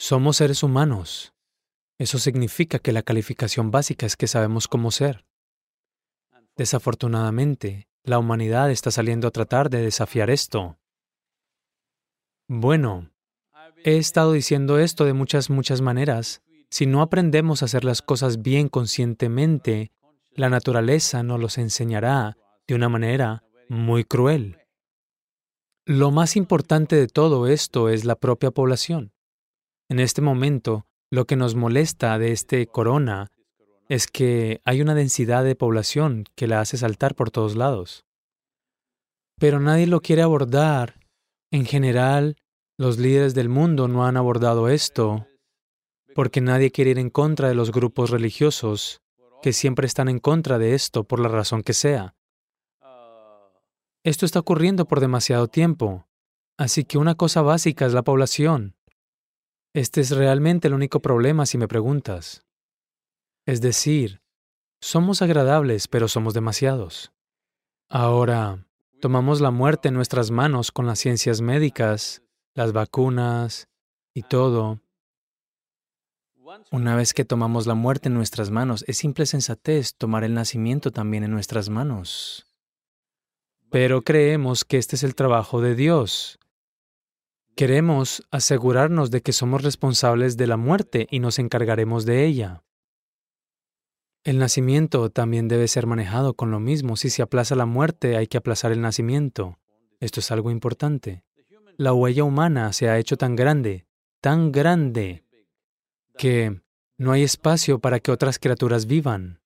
Somos 0.00 0.38
seres 0.38 0.64
humanos. 0.64 1.32
Eso 2.00 2.18
significa 2.18 2.80
que 2.80 2.90
la 2.90 3.04
calificación 3.04 3.70
básica 3.70 4.04
es 4.04 4.16
que 4.16 4.26
sabemos 4.26 4.66
cómo 4.66 4.90
ser. 4.90 5.24
Desafortunadamente, 6.56 7.86
la 8.02 8.18
humanidad 8.18 8.72
está 8.72 8.90
saliendo 8.90 9.28
a 9.28 9.30
tratar 9.30 9.70
de 9.70 9.82
desafiar 9.82 10.28
esto. 10.28 10.76
Bueno, 12.48 13.12
he 13.84 13.96
estado 13.96 14.32
diciendo 14.32 14.80
esto 14.80 15.04
de 15.04 15.12
muchas, 15.12 15.50
muchas 15.50 15.80
maneras. 15.80 16.42
Si 16.70 16.86
no 16.86 17.00
aprendemos 17.00 17.62
a 17.62 17.64
hacer 17.64 17.84
las 17.84 18.02
cosas 18.02 18.42
bien 18.42 18.68
conscientemente, 18.68 19.90
la 20.32 20.50
naturaleza 20.50 21.22
nos 21.22 21.40
los 21.40 21.58
enseñará 21.58 22.36
de 22.66 22.74
una 22.74 22.88
manera 22.88 23.42
muy 23.68 24.04
cruel. 24.04 24.58
Lo 25.86 26.10
más 26.10 26.36
importante 26.36 26.96
de 26.96 27.08
todo 27.08 27.46
esto 27.46 27.88
es 27.88 28.04
la 28.04 28.16
propia 28.16 28.50
población. 28.50 29.12
En 29.88 30.00
este 30.00 30.20
momento, 30.20 30.86
lo 31.10 31.24
que 31.24 31.36
nos 31.36 31.54
molesta 31.54 32.18
de 32.18 32.32
este 32.32 32.66
corona 32.66 33.28
es 33.88 34.06
que 34.06 34.60
hay 34.64 34.82
una 34.82 34.94
densidad 34.94 35.44
de 35.44 35.56
población 35.56 36.24
que 36.34 36.46
la 36.46 36.60
hace 36.60 36.76
saltar 36.76 37.14
por 37.14 37.30
todos 37.30 37.56
lados. 37.56 38.04
Pero 39.40 39.60
nadie 39.60 39.86
lo 39.86 40.02
quiere 40.02 40.20
abordar. 40.20 41.00
En 41.50 41.64
general, 41.64 42.36
los 42.76 42.98
líderes 42.98 43.34
del 43.34 43.48
mundo 43.48 43.88
no 43.88 44.04
han 44.04 44.18
abordado 44.18 44.68
esto 44.68 45.26
porque 46.18 46.40
nadie 46.40 46.72
quiere 46.72 46.90
ir 46.90 46.98
en 46.98 47.10
contra 47.10 47.46
de 47.46 47.54
los 47.54 47.70
grupos 47.70 48.10
religiosos 48.10 49.02
que 49.40 49.52
siempre 49.52 49.86
están 49.86 50.08
en 50.08 50.18
contra 50.18 50.58
de 50.58 50.74
esto 50.74 51.04
por 51.04 51.20
la 51.20 51.28
razón 51.28 51.62
que 51.62 51.74
sea. 51.74 52.16
Esto 54.02 54.26
está 54.26 54.40
ocurriendo 54.40 54.88
por 54.88 54.98
demasiado 54.98 55.46
tiempo, 55.46 56.08
así 56.56 56.82
que 56.82 56.98
una 56.98 57.14
cosa 57.14 57.42
básica 57.42 57.86
es 57.86 57.92
la 57.92 58.02
población. 58.02 58.74
Este 59.72 60.00
es 60.00 60.10
realmente 60.10 60.66
el 60.66 60.74
único 60.74 60.98
problema 60.98 61.46
si 61.46 61.56
me 61.56 61.68
preguntas. 61.68 62.44
Es 63.46 63.60
decir, 63.60 64.20
somos 64.80 65.22
agradables, 65.22 65.86
pero 65.86 66.08
somos 66.08 66.34
demasiados. 66.34 67.12
Ahora, 67.88 68.66
tomamos 69.00 69.40
la 69.40 69.52
muerte 69.52 69.86
en 69.86 69.94
nuestras 69.94 70.32
manos 70.32 70.72
con 70.72 70.84
las 70.84 70.98
ciencias 70.98 71.40
médicas, 71.42 72.24
las 72.54 72.72
vacunas 72.72 73.68
y 74.14 74.22
todo. 74.24 74.80
Una 76.70 76.96
vez 76.96 77.14
que 77.14 77.24
tomamos 77.24 77.66
la 77.66 77.74
muerte 77.74 78.08
en 78.08 78.14
nuestras 78.14 78.50
manos, 78.50 78.84
es 78.86 78.98
simple 78.98 79.26
sensatez 79.26 79.94
tomar 79.94 80.24
el 80.24 80.34
nacimiento 80.34 80.90
también 80.92 81.24
en 81.24 81.30
nuestras 81.30 81.68
manos. 81.68 82.46
Pero 83.70 84.02
creemos 84.02 84.64
que 84.64 84.78
este 84.78 84.96
es 84.96 85.02
el 85.02 85.14
trabajo 85.14 85.60
de 85.60 85.74
Dios. 85.74 86.38
Queremos 87.54 88.22
asegurarnos 88.30 89.10
de 89.10 89.20
que 89.20 89.32
somos 89.32 89.62
responsables 89.62 90.36
de 90.36 90.46
la 90.46 90.56
muerte 90.56 91.06
y 91.10 91.18
nos 91.18 91.38
encargaremos 91.38 92.06
de 92.06 92.24
ella. 92.24 92.62
El 94.24 94.38
nacimiento 94.38 95.10
también 95.10 95.48
debe 95.48 95.68
ser 95.68 95.86
manejado 95.86 96.34
con 96.34 96.50
lo 96.50 96.60
mismo. 96.60 96.96
Si 96.96 97.10
se 97.10 97.22
aplaza 97.22 97.56
la 97.56 97.66
muerte, 97.66 98.16
hay 98.16 98.26
que 98.26 98.38
aplazar 98.38 98.72
el 98.72 98.80
nacimiento. 98.80 99.58
Esto 100.00 100.20
es 100.20 100.30
algo 100.30 100.50
importante. 100.50 101.24
La 101.76 101.92
huella 101.92 102.24
humana 102.24 102.72
se 102.72 102.88
ha 102.88 102.98
hecho 102.98 103.16
tan 103.16 103.36
grande, 103.36 103.86
tan 104.20 104.52
grande, 104.52 105.24
que 106.18 106.60
no 106.98 107.12
hay 107.12 107.22
espacio 107.22 107.78
para 107.78 108.00
que 108.00 108.10
otras 108.10 108.38
criaturas 108.38 108.86
vivan. 108.86 109.40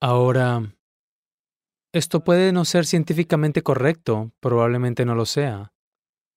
Ahora, 0.00 0.74
esto 1.92 2.24
puede 2.24 2.52
no 2.52 2.64
ser 2.64 2.86
científicamente 2.86 3.62
correcto, 3.62 4.32
probablemente 4.40 5.04
no 5.04 5.14
lo 5.14 5.26
sea, 5.26 5.74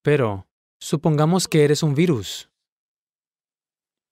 pero 0.02 0.48
supongamos 0.82 1.48
que 1.48 1.64
eres 1.64 1.84
un 1.84 1.96
virus. 1.96 2.50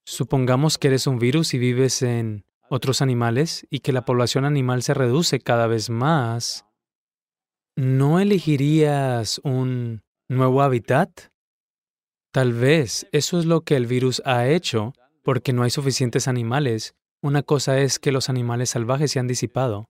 Supongamos 0.05 0.77
que 0.77 0.87
eres 0.87 1.07
un 1.07 1.19
virus 1.19 1.53
y 1.53 1.57
vives 1.57 2.01
en 2.03 2.45
otros 2.69 3.01
animales 3.01 3.67
y 3.69 3.79
que 3.79 3.91
la 3.91 4.05
población 4.05 4.45
animal 4.45 4.83
se 4.83 4.93
reduce 4.93 5.39
cada 5.39 5.67
vez 5.67 5.89
más. 5.89 6.65
¿No 7.75 8.19
elegirías 8.19 9.41
un 9.43 10.03
nuevo 10.29 10.61
hábitat? 10.61 11.30
Tal 12.31 12.53
vez 12.53 13.07
eso 13.11 13.39
es 13.39 13.45
lo 13.45 13.61
que 13.61 13.75
el 13.75 13.87
virus 13.87 14.21
ha 14.25 14.47
hecho 14.47 14.93
porque 15.23 15.53
no 15.53 15.63
hay 15.63 15.69
suficientes 15.69 16.27
animales. 16.27 16.95
Una 17.21 17.43
cosa 17.43 17.79
es 17.79 17.99
que 17.99 18.11
los 18.11 18.29
animales 18.29 18.71
salvajes 18.71 19.11
se 19.11 19.19
han 19.19 19.27
disipado 19.27 19.89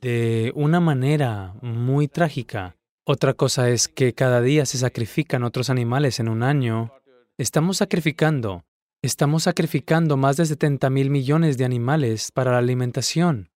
de 0.00 0.50
una 0.56 0.80
manera 0.80 1.54
muy 1.62 2.08
trágica 2.08 2.76
otra 3.04 3.34
cosa 3.34 3.68
es 3.68 3.88
que 3.88 4.14
cada 4.14 4.40
día 4.40 4.64
se 4.64 4.78
sacrifican 4.78 5.42
otros 5.42 5.70
animales 5.70 6.20
en 6.20 6.28
un 6.28 6.44
año. 6.44 6.92
Estamos 7.36 7.78
sacrificando, 7.78 8.64
estamos 9.02 9.42
sacrificando 9.42 10.16
más 10.16 10.36
de 10.36 10.46
70 10.46 10.88
mil 10.88 11.10
millones 11.10 11.58
de 11.58 11.64
animales 11.64 12.30
para 12.30 12.52
la 12.52 12.58
alimentación. 12.58 13.50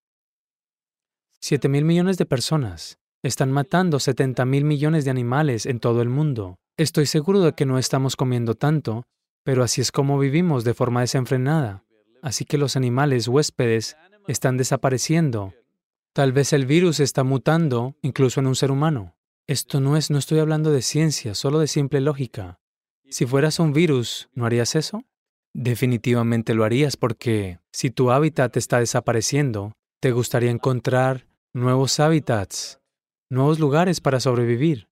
7 1.39 1.69
mil 1.69 1.85
millones 1.85 2.17
de 2.17 2.25
personas 2.25 2.99
están 3.23 3.53
matando 3.53 4.01
70 4.01 4.43
mil 4.43 4.65
millones 4.65 5.05
de 5.05 5.11
animales 5.11 5.65
en 5.65 5.79
todo 5.79 6.01
el 6.01 6.09
mundo. 6.09 6.59
Estoy 6.77 7.07
seguro 7.07 7.41
de 7.41 7.53
que 7.53 7.65
no 7.65 7.79
estamos 7.79 8.15
comiendo 8.15 8.53
tanto, 8.53 9.07
pero 9.43 9.63
así 9.63 9.81
es 9.81 9.91
como 9.91 10.19
vivimos 10.19 10.63
de 10.63 10.75
forma 10.75 11.01
desenfrenada. 11.01 11.83
Así 12.21 12.45
que 12.45 12.59
los 12.59 12.75
animales 12.75 13.27
huéspedes 13.27 13.97
están 14.27 14.57
desapareciendo. 14.57 15.55
Tal 16.13 16.33
vez 16.33 16.53
el 16.53 16.67
virus 16.67 16.99
está 16.99 17.23
mutando 17.23 17.95
incluso 18.03 18.39
en 18.41 18.45
un 18.45 18.55
ser 18.55 18.69
humano. 18.69 19.15
Esto 19.47 19.79
no 19.79 19.97
es, 19.97 20.11
no 20.11 20.19
estoy 20.19 20.37
hablando 20.37 20.71
de 20.71 20.83
ciencia, 20.83 21.33
solo 21.33 21.57
de 21.57 21.65
simple 21.65 21.99
lógica. 21.99 22.59
Si 23.09 23.25
fueras 23.25 23.57
un 23.57 23.73
virus, 23.73 24.29
¿no 24.33 24.45
harías 24.45 24.75
eso? 24.75 25.03
Definitivamente 25.53 26.53
lo 26.53 26.63
harías 26.63 26.95
porque 26.95 27.57
si 27.71 27.89
tu 27.89 28.11
hábitat 28.11 28.55
está 28.55 28.79
desapareciendo, 28.79 29.73
te 29.99 30.11
gustaría 30.11 30.51
encontrar 30.51 31.25
nuevos 31.53 31.99
hábitats, 31.99 32.79
nuevos 33.31 33.57
lugares 33.57 33.99
para 33.99 34.19
sobrevivir. 34.19 34.86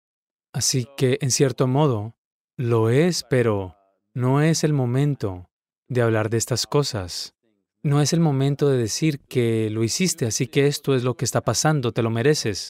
Así 0.53 0.87
que, 0.95 1.17
en 1.21 1.31
cierto 1.31 1.67
modo, 1.67 2.15
lo 2.57 2.89
es, 2.89 3.23
pero 3.29 3.75
no 4.13 4.41
es 4.41 4.63
el 4.63 4.73
momento. 4.73 5.49
de 5.89 6.01
hablar 6.01 6.29
de 6.29 6.37
estas 6.37 6.65
cosas. 6.65 7.35
No 7.83 8.01
es 8.01 8.13
el 8.13 8.19
momento 8.19 8.69
de 8.69 8.77
decir 8.77 9.19
que 9.19 9.69
lo 9.69 9.83
hiciste, 9.83 10.25
así 10.25 10.47
que 10.47 10.65
esto 10.67 10.95
es 10.95 11.03
lo 11.03 11.15
que 11.15 11.25
está 11.25 11.41
pasando, 11.41 11.91
te 11.91 12.01
lo 12.01 12.09
mereces. 12.09 12.69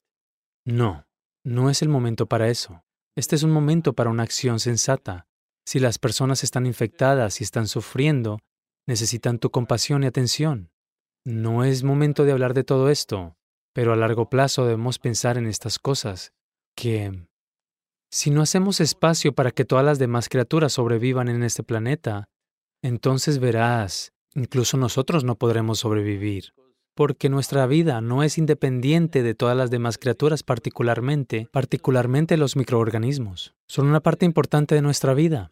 No, 0.65 1.05
no 1.45 1.69
es 1.69 1.81
el 1.81 1.89
momento 1.89 2.25
para 2.25 2.49
eso. 2.49 2.83
Este 3.15 3.35
es 3.35 3.43
un 3.43 3.51
momento 3.51 3.93
para 3.93 4.09
una 4.09 4.23
acción 4.23 4.59
sensata. 4.59 5.27
Si 5.65 5.79
las 5.79 5.99
personas 5.99 6.43
están 6.43 6.65
infectadas 6.65 7.39
y 7.39 7.43
están 7.43 7.67
sufriendo, 7.67 8.39
necesitan 8.87 9.39
tu 9.39 9.51
compasión 9.51 10.03
y 10.03 10.07
atención. 10.07 10.71
No 11.23 11.63
es 11.63 11.83
momento 11.83 12.25
de 12.25 12.31
hablar 12.31 12.53
de 12.53 12.63
todo 12.63 12.89
esto, 12.89 13.37
pero 13.73 13.93
a 13.93 13.95
largo 13.95 14.29
plazo 14.29 14.65
debemos 14.65 14.99
pensar 14.99 15.37
en 15.37 15.45
estas 15.45 15.79
cosas, 15.79 16.33
que 16.75 17.27
si 18.13 18.29
no 18.29 18.43
hacemos 18.43 18.79
espacio 18.79 19.33
para 19.33 19.49
que 19.49 19.65
todas 19.65 19.83
las 19.83 19.97
demás 19.97 20.29
criaturas 20.29 20.73
sobrevivan 20.73 21.29
en 21.29 21.41
este 21.41 21.63
planeta, 21.63 22.25
entonces 22.83 23.39
verás, 23.39 24.13
incluso 24.35 24.77
nosotros 24.77 25.23
no 25.23 25.33
podremos 25.33 25.79
sobrevivir, 25.79 26.53
porque 26.93 27.27
nuestra 27.29 27.65
vida 27.65 28.01
no 28.01 28.21
es 28.21 28.37
independiente 28.37 29.23
de 29.23 29.33
todas 29.33 29.57
las 29.57 29.71
demás 29.71 29.97
criaturas 29.97 30.43
particularmente, 30.43 31.47
particularmente 31.51 32.37
los 32.37 32.55
microorganismos. 32.55 33.55
Son 33.67 33.87
una 33.87 33.99
parte 33.99 34.27
importante 34.27 34.75
de 34.75 34.83
nuestra 34.83 35.15
vida. 35.15 35.51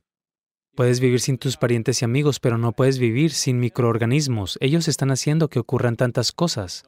Puedes 0.76 1.00
vivir 1.00 1.20
sin 1.20 1.40
tus 1.40 1.58
parientes 1.58 2.04
y 2.04 2.06
amigos, 2.06 2.40
pero 2.40 2.60
no 2.60 2.74
puedes 2.74 3.00
vivir 3.00 3.32
sin 3.32 3.60
microorganismos. 3.60 4.60
Ellos 4.62 4.88
están 4.88 5.10
haciendo 5.10 5.50
que 5.50 5.58
ocurran 5.58 5.98
tantas 5.98 6.32
cosas. 6.32 6.84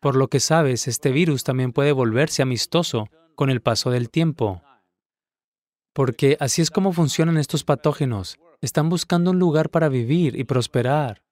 Por 0.00 0.16
lo 0.16 0.28
que 0.28 0.38
sabes, 0.38 0.86
este 0.86 1.12
virus 1.12 1.44
también 1.44 1.72
puede 1.72 1.92
volverse 1.92 2.42
amistoso 2.42 3.08
con 3.34 3.48
el 3.48 3.62
paso 3.62 3.90
del 3.90 4.10
tiempo. 4.10 4.60
Porque 5.94 6.36
así 6.40 6.60
es 6.60 6.70
como 6.70 6.92
funcionan 6.92 7.38
estos 7.38 7.64
patógenos. 7.64 8.38
Están 8.60 8.90
buscando 8.90 9.30
un 9.30 9.38
lugar 9.38 9.70
para 9.70 9.88
vivir 9.88 10.38
y 10.38 10.44
prosperar. 10.44 11.22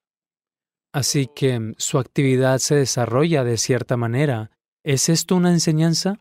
Así 0.93 1.27
que 1.27 1.75
su 1.79 1.99
actividad 1.99 2.59
se 2.59 2.77
desarrolla 2.77 3.45
de 3.45 3.59
cierta 3.59 3.97
manera. 3.97 4.51
¿Es 4.85 5.09
esto 5.09 5.37
una 5.37 5.51
enseñanza? 5.51 6.21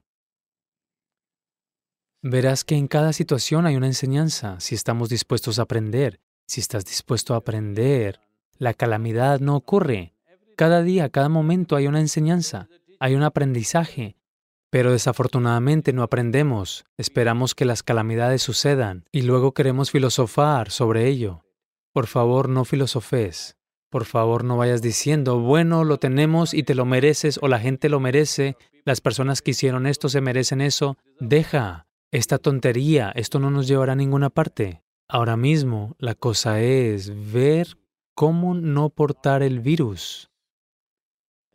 Verás 2.24 2.64
que 2.64 2.76
en 2.76 2.88
cada 2.88 3.14
situación 3.14 3.66
hay 3.66 3.76
una 3.76 3.88
enseñanza 3.88 4.60
si 4.60 4.76
estamos 4.76 5.10
dispuestos 5.10 5.60
a 5.60 5.64
aprender. 5.64 6.20
Si 6.48 6.62
estás 6.62 6.84
dispuesto 6.86 7.34
a 7.34 7.38
aprender, 7.38 8.20
la 8.58 8.74
calamidad 8.74 9.40
no 9.40 9.56
ocurre. 9.56 10.16
Cada 10.56 10.84
día, 10.84 11.10
cada 11.10 11.30
momento 11.30 11.76
hay 11.76 11.88
una 11.88 12.00
enseñanza, 12.00 12.68
hay 13.00 13.16
un 13.16 13.24
aprendizaje. 13.24 14.16
Pero 14.72 14.94
desafortunadamente 14.94 15.92
no 15.92 16.02
aprendemos, 16.02 16.86
esperamos 16.98 17.56
que 17.56 17.66
las 17.66 17.84
calamidades 17.84 18.42
sucedan 18.42 19.04
y 19.12 19.24
luego 19.24 19.54
queremos 19.54 19.92
filosofar 19.92 20.72
sobre 20.72 21.08
ello. 21.08 21.44
Por 21.92 22.08
favor, 22.08 22.48
no 22.48 22.64
filosofes. 22.64 23.58
Por 23.90 24.06
favor, 24.06 24.46
no 24.46 24.56
vayas 24.56 24.82
diciendo, 24.82 25.40
bueno, 25.40 25.84
lo 25.84 25.98
tenemos 25.98 26.54
y 26.54 26.64
te 26.64 26.74
lo 26.74 26.86
mereces 26.86 27.38
o 27.42 27.50
la 27.50 27.60
gente 27.60 27.90
lo 27.90 28.00
merece, 28.00 28.56
las 28.86 29.02
personas 29.02 29.42
que 29.42 29.52
hicieron 29.52 29.86
esto 29.86 30.08
se 30.08 30.22
merecen 30.22 30.62
eso. 30.62 30.98
Deja, 31.20 31.86
esta 32.10 32.38
tontería, 32.38 33.12
esto 33.14 33.40
no 33.40 33.52
nos 33.52 33.68
llevará 33.68 33.92
a 33.92 33.98
ninguna 33.98 34.30
parte. 34.30 34.84
Ahora 35.10 35.36
mismo 35.36 35.98
la 36.00 36.16
cosa 36.16 36.62
es 36.62 37.12
ver 37.34 37.78
cómo 38.16 38.54
no 38.54 38.90
portar 38.90 39.44
el 39.44 39.60
virus. 39.60 40.31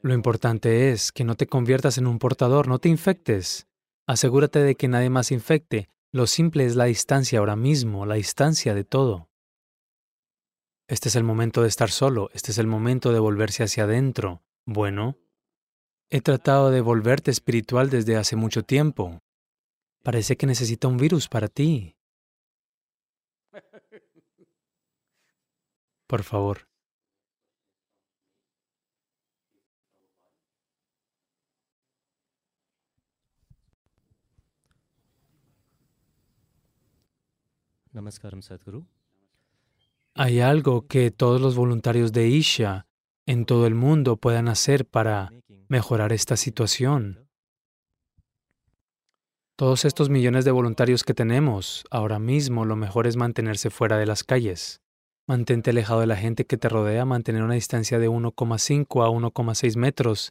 Lo 0.07 0.14
importante 0.14 0.92
es 0.92 1.11
que 1.11 1.25
no 1.25 1.35
te 1.35 1.49
conviertas 1.49 1.99
en 1.99 2.07
un 2.07 2.21
portador, 2.21 2.69
no 2.69 2.79
te 2.79 2.88
infectes. 2.88 3.66
Asegúrate 4.07 4.61
de 4.61 4.77
que 4.77 4.87
nadie 4.87 5.11
más 5.11 5.33
infecte. 5.33 5.88
Lo 6.12 6.29
simple 6.29 6.64
es 6.64 6.77
la 6.77 6.85
distancia 6.85 7.40
ahora 7.40 7.57
mismo, 7.57 8.07
la 8.07 8.14
distancia 8.14 8.73
de 8.73 8.85
todo. 8.85 9.29
Este 10.87 11.09
es 11.09 11.16
el 11.16 11.25
momento 11.25 11.62
de 11.62 11.66
estar 11.66 11.90
solo, 11.90 12.31
este 12.35 12.53
es 12.53 12.59
el 12.59 12.69
momento 12.69 13.12
de 13.12 13.19
volverse 13.19 13.64
hacia 13.64 13.83
adentro. 13.83 14.45
Bueno, 14.64 15.19
he 16.09 16.21
tratado 16.21 16.71
de 16.71 16.83
volverte 16.83 17.33
espiritual 17.33 17.90
desde 17.90 18.14
hace 18.14 18.37
mucho 18.37 18.62
tiempo. 18.62 19.25
Parece 20.05 20.37
que 20.37 20.47
necesita 20.47 20.87
un 20.87 20.99
virus 20.99 21.27
para 21.27 21.49
ti. 21.49 21.97
Por 26.07 26.23
favor. 26.23 26.69
¿Hay 40.15 40.41
algo 40.41 40.87
que 40.87 41.11
todos 41.11 41.41
los 41.41 41.57
voluntarios 41.57 42.13
de 42.13 42.29
Isha 42.29 42.87
en 43.27 43.45
todo 43.45 43.67
el 43.67 43.75
mundo 43.75 44.17
puedan 44.17 44.49
hacer 44.49 44.87
para 44.87 45.31
mejorar 45.69 46.13
esta 46.13 46.37
situación? 46.37 47.29
Todos 49.57 49.85
estos 49.87 50.11
millones 50.11 50.45
de 50.45 50.51
voluntarios 50.51 51.03
que 51.03 51.15
tenemos, 51.15 51.85
ahora 51.91 52.19
mismo 52.19 52.65
lo 52.67 52.77
mejor 52.77 53.07
es 53.07 53.17
mantenerse 53.17 53.71
fuera 53.71 53.97
de 53.97 54.07
las 54.07 54.23
calles. 54.23 54.83
Mantente 55.27 55.71
alejado 55.71 56.01
de 56.01 56.07
la 56.07 56.17
gente 56.17 56.45
que 56.45 56.57
te 56.57 56.69
rodea, 56.69 57.05
mantener 57.05 57.43
una 57.43 57.55
distancia 57.55 57.99
de 57.99 58.09
1,5 58.09 59.05
a 59.05 59.09
1,6 59.09 59.77
metros 59.77 60.31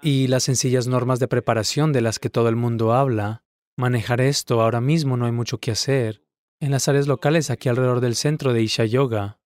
y 0.00 0.28
las 0.28 0.44
sencillas 0.44 0.86
normas 0.86 1.18
de 1.18 1.28
preparación 1.28 1.92
de 1.92 2.00
las 2.00 2.18
que 2.18 2.30
todo 2.30 2.48
el 2.48 2.56
mundo 2.56 2.92
habla. 2.94 3.42
Manejar 3.76 4.20
esto 4.20 4.62
ahora 4.62 4.80
mismo 4.80 5.16
no 5.16 5.26
hay 5.26 5.32
mucho 5.32 5.58
que 5.58 5.72
hacer. 5.72 6.22
En 6.62 6.72
las 6.72 6.88
áreas 6.88 7.06
locales 7.06 7.48
aquí 7.48 7.70
alrededor 7.70 8.00
del 8.00 8.14
centro 8.14 8.52
de 8.52 8.60
Isha 8.60 8.84
Yoga, 8.84 9.38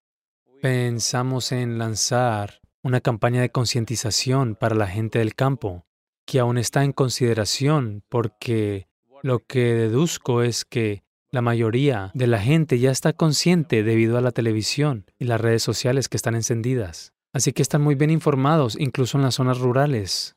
pensamos 0.61 1.53
en 1.53 1.79
lanzar 1.79 2.61
una 2.83 3.01
campaña 3.01 3.41
de 3.41 3.53
concientización 3.53 4.57
para 4.57 4.75
la 4.75 4.89
gente 4.89 5.21
del 5.21 5.37
campo, 5.37 5.87
que 6.27 6.41
aún 6.41 6.59
está 6.59 6.83
en 6.83 6.91
consideración 6.91 8.03
porque 8.09 8.89
lo 9.23 9.47
que 9.47 9.75
deduzco 9.75 10.43
es 10.43 10.65
que 10.65 11.05
la 11.31 11.41
mayoría 11.41 12.11
de 12.15 12.27
la 12.27 12.41
gente 12.41 12.81
ya 12.81 12.91
está 12.91 13.13
consciente 13.13 13.85
debido 13.85 14.19
a 14.19 14.21
la 14.21 14.33
televisión 14.33 15.07
y 15.17 15.27
las 15.27 15.41
redes 15.41 15.63
sociales 15.63 16.09
que 16.09 16.17
están 16.17 16.35
encendidas. 16.35 17.13
Así 17.33 17.53
que 17.53 17.63
están 17.63 17.81
muy 17.81 17.95
bien 17.95 18.11
informados, 18.11 18.77
incluso 18.77 19.19
en 19.19 19.23
las 19.23 19.37
zonas 19.37 19.59
rurales. 19.59 20.35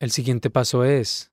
El 0.00 0.10
siguiente 0.10 0.50
paso 0.50 0.82
es, 0.82 1.30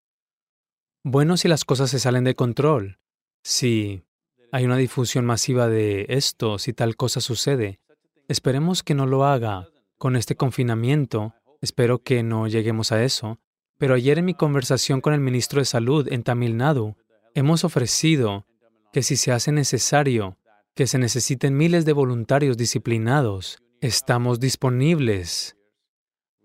bueno, 1.03 1.37
si 1.37 1.47
las 1.47 1.65
cosas 1.65 1.89
se 1.89 1.97
salen 1.97 2.23
de 2.23 2.35
control, 2.35 2.99
si 3.43 4.03
hay 4.51 4.65
una 4.65 4.77
difusión 4.77 5.25
masiva 5.25 5.67
de 5.67 6.05
esto, 6.09 6.59
si 6.59 6.73
tal 6.73 6.95
cosa 6.95 7.21
sucede, 7.21 7.79
esperemos 8.27 8.83
que 8.83 8.93
no 8.93 9.05
lo 9.05 9.25
haga 9.25 9.69
con 9.97 10.15
este 10.15 10.35
confinamiento, 10.35 11.33
espero 11.61 12.03
que 12.03 12.23
no 12.23 12.47
lleguemos 12.47 12.91
a 12.91 13.03
eso, 13.03 13.39
pero 13.77 13.95
ayer 13.95 14.19
en 14.19 14.25
mi 14.25 14.33
conversación 14.33 15.01
con 15.01 15.13
el 15.13 15.21
ministro 15.21 15.59
de 15.59 15.65
Salud 15.65 16.07
en 16.11 16.23
Tamil 16.23 16.57
Nadu, 16.57 16.95
hemos 17.33 17.63
ofrecido 17.63 18.45
que 18.91 19.03
si 19.03 19.15
se 19.15 19.31
hace 19.31 19.51
necesario 19.51 20.37
que 20.75 20.87
se 20.87 20.97
necesiten 20.97 21.57
miles 21.57 21.85
de 21.85 21.93
voluntarios 21.93 22.57
disciplinados, 22.57 23.61
estamos 23.79 24.39
disponibles 24.39 25.57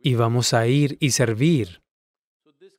y 0.02 0.14
vamos 0.14 0.54
a 0.54 0.66
ir 0.66 0.96
y 1.00 1.10
servir. 1.10 1.82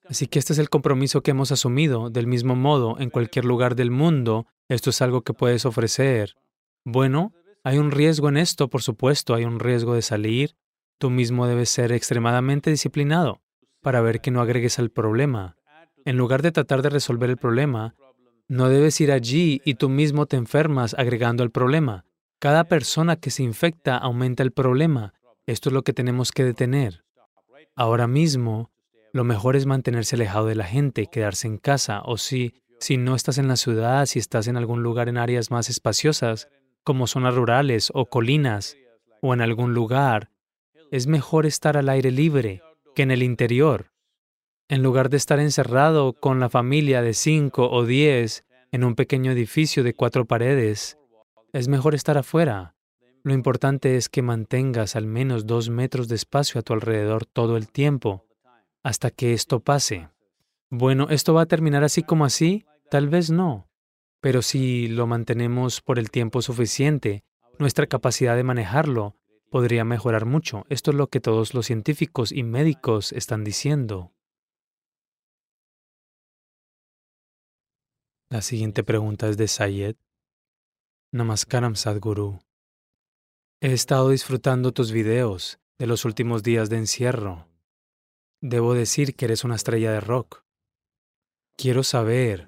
Así 0.06 0.28
que 0.28 0.40
este 0.40 0.54
es 0.54 0.60
el 0.60 0.70
compromiso 0.70 1.22
que 1.22 1.32
hemos 1.32 1.52
asumido. 1.52 2.10
Del 2.10 2.28
mismo 2.28 2.56
modo, 2.56 2.98
en 3.00 3.10
cualquier 3.10 3.46
lugar 3.46 3.76
del 3.76 3.92
mundo, 3.92 4.48
esto 4.70 4.90
es 4.90 5.02
algo 5.02 5.22
que 5.22 5.34
puedes 5.34 5.66
ofrecer. 5.66 6.36
Bueno, 6.84 7.34
hay 7.64 7.78
un 7.78 7.92
riesgo 7.92 8.30
en 8.30 8.38
esto, 8.38 8.70
por 8.70 8.82
supuesto, 8.82 9.34
hay 9.34 9.46
un 9.46 9.60
riesgo 9.60 9.94
de 9.94 10.02
salir. 10.02 10.56
Tú 10.98 11.10
mismo 11.10 11.48
debes 11.48 11.70
ser 11.70 11.92
extremadamente 11.92 12.70
disciplinado 12.70 13.42
para 13.82 14.02
ver 14.02 14.22
que 14.22 14.32
no 14.32 14.42
agregues 14.42 14.80
al 14.80 14.90
problema. 14.90 15.58
En 16.06 16.18
lugar 16.18 16.42
de 16.42 16.52
tratar 16.52 16.82
de 16.82 16.90
resolver 16.90 17.30
el 17.30 17.38
problema, 17.38 17.96
no 18.48 18.70
debes 18.70 19.00
ir 19.02 19.12
allí 19.12 19.62
y 19.66 19.76
tú 19.76 19.90
mismo 19.90 20.26
te 20.26 20.38
enfermas 20.38 20.94
agregando 20.94 21.44
al 21.44 21.52
problema. 21.52 22.06
Cada 22.40 22.64
persona 22.66 23.16
que 23.16 23.32
se 23.32 23.44
infecta 23.44 23.98
aumenta 23.98 24.44
el 24.44 24.52
problema. 24.52 25.14
Esto 25.46 25.70
es 25.70 25.74
lo 25.74 25.84
que 25.84 25.94
tenemos 25.94 26.32
que 26.32 26.44
detener. 26.44 27.04
Ahora 27.76 28.08
mismo, 28.08 28.72
lo 29.12 29.24
mejor 29.24 29.56
es 29.56 29.66
mantenerse 29.66 30.16
alejado 30.16 30.46
de 30.46 30.56
la 30.56 30.66
gente, 30.66 31.08
quedarse 31.08 31.48
en 31.48 31.58
casa, 31.58 32.02
o 32.06 32.18
si, 32.18 32.54
si 32.80 32.98
no 32.98 33.16
estás 33.16 33.38
en 33.38 33.48
la 33.48 33.56
ciudad, 33.56 34.06
si 34.06 34.20
estás 34.20 34.48
en 34.48 34.58
algún 34.58 34.84
lugar 34.84 35.10
en 35.10 35.18
áreas 35.18 35.52
más 35.52 35.70
espaciosas, 35.70 36.50
como 36.84 37.08
zonas 37.08 37.36
rurales 37.36 37.92
o 37.94 38.06
colinas, 38.06 38.78
o 39.22 39.34
en 39.34 39.42
algún 39.42 39.74
lugar, 39.74 40.30
es 40.92 41.08
mejor 41.08 41.46
estar 41.46 41.76
al 41.76 41.90
aire 41.90 42.12
libre, 42.12 42.62
que 42.96 43.04
en 43.04 43.12
el 43.12 43.24
interior. 43.24 43.92
En 44.70 44.84
lugar 44.84 45.10
de 45.10 45.18
estar 45.18 45.40
encerrado 45.40 46.14
con 46.14 46.40
la 46.40 46.50
familia 46.50 47.02
de 47.02 47.14
cinco 47.14 47.70
o 47.70 47.86
diez 47.86 48.46
en 48.72 48.84
un 48.84 48.96
pequeño 48.96 49.32
edificio 49.32 49.84
de 49.84 49.94
cuatro 49.94 50.26
paredes, 50.26 50.98
es 51.54 51.68
mejor 51.68 51.96
estar 51.96 52.18
afuera. 52.18 52.76
Lo 53.24 53.34
importante 53.34 53.98
es 53.98 54.10
que 54.10 54.22
mantengas 54.22 54.96
al 54.96 55.08
menos 55.08 55.46
dos 55.46 55.70
metros 55.70 56.08
de 56.08 56.16
espacio 56.16 56.60
a 56.60 56.64
tu 56.64 56.74
alrededor 56.74 57.26
todo 57.26 57.58
el 57.58 57.70
tiempo, 57.70 58.26
hasta 58.84 59.12
que 59.12 59.34
esto 59.34 59.60
pase. 59.60 60.10
Bueno, 60.70 61.08
¿esto 61.10 61.34
va 61.34 61.44
a 61.44 61.46
terminar 61.48 61.84
así 61.84 62.04
como 62.04 62.26
así? 62.26 62.66
Tal 62.90 63.08
vez 63.08 63.32
no. 63.32 63.70
Pero 64.20 64.42
si 64.42 64.88
lo 64.88 65.08
mantenemos 65.08 65.82
por 65.82 65.98
el 65.98 66.12
tiempo 66.12 66.42
suficiente, 66.42 67.24
nuestra 67.58 67.88
capacidad 67.88 68.36
de 68.36 68.44
manejarlo 68.44 69.16
podría 69.50 69.86
mejorar 69.86 70.26
mucho. 70.26 70.66
Esto 70.70 70.92
es 70.92 70.98
lo 70.98 71.08
que 71.08 71.22
todos 71.22 71.54
los 71.54 71.66
científicos 71.66 72.32
y 72.32 72.44
médicos 72.44 73.14
están 73.14 73.44
diciendo. 73.44 74.14
La 78.30 78.42
siguiente 78.42 78.84
pregunta 78.84 79.30
es 79.30 79.38
de 79.38 79.48
Sayed. 79.48 79.96
Namaskaram 81.14 81.76
Sadhguru. 81.76 82.40
He 83.62 83.72
estado 83.72 84.10
disfrutando 84.10 84.74
tus 84.74 84.92
videos 84.92 85.60
de 85.80 85.88
los 85.88 86.04
últimos 86.04 86.44
días 86.44 86.70
de 86.70 86.78
encierro. 86.78 87.48
Debo 88.42 88.74
decir 88.74 89.16
que 89.16 89.26
eres 89.26 89.46
una 89.46 89.56
estrella 89.56 89.94
de 89.94 90.02
rock. 90.02 90.47
Quiero 91.60 91.82
saber 91.82 92.48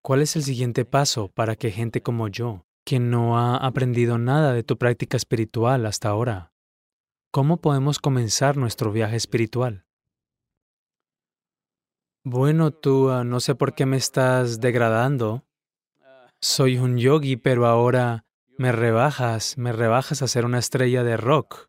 cuál 0.00 0.22
es 0.22 0.34
el 0.34 0.42
siguiente 0.42 0.86
paso 0.86 1.28
para 1.28 1.54
que 1.54 1.70
gente 1.70 2.00
como 2.00 2.28
yo, 2.28 2.64
que 2.86 2.98
no 2.98 3.38
ha 3.38 3.58
aprendido 3.58 4.16
nada 4.16 4.54
de 4.54 4.62
tu 4.62 4.78
práctica 4.78 5.18
espiritual 5.18 5.84
hasta 5.84 6.08
ahora, 6.08 6.54
¿cómo 7.30 7.60
podemos 7.60 7.98
comenzar 7.98 8.56
nuestro 8.56 8.90
viaje 8.90 9.16
espiritual? 9.16 9.84
Bueno, 12.24 12.70
tú 12.70 13.10
ah, 13.10 13.22
no 13.22 13.40
sé 13.40 13.54
por 13.54 13.74
qué 13.74 13.84
me 13.84 13.98
estás 13.98 14.60
degradando. 14.60 15.44
Soy 16.40 16.78
un 16.78 16.96
yogi, 16.96 17.36
pero 17.36 17.66
ahora 17.66 18.24
me 18.56 18.72
rebajas, 18.72 19.58
me 19.58 19.72
rebajas 19.72 20.22
a 20.22 20.26
ser 20.26 20.46
una 20.46 20.58
estrella 20.58 21.04
de 21.04 21.18
rock, 21.18 21.68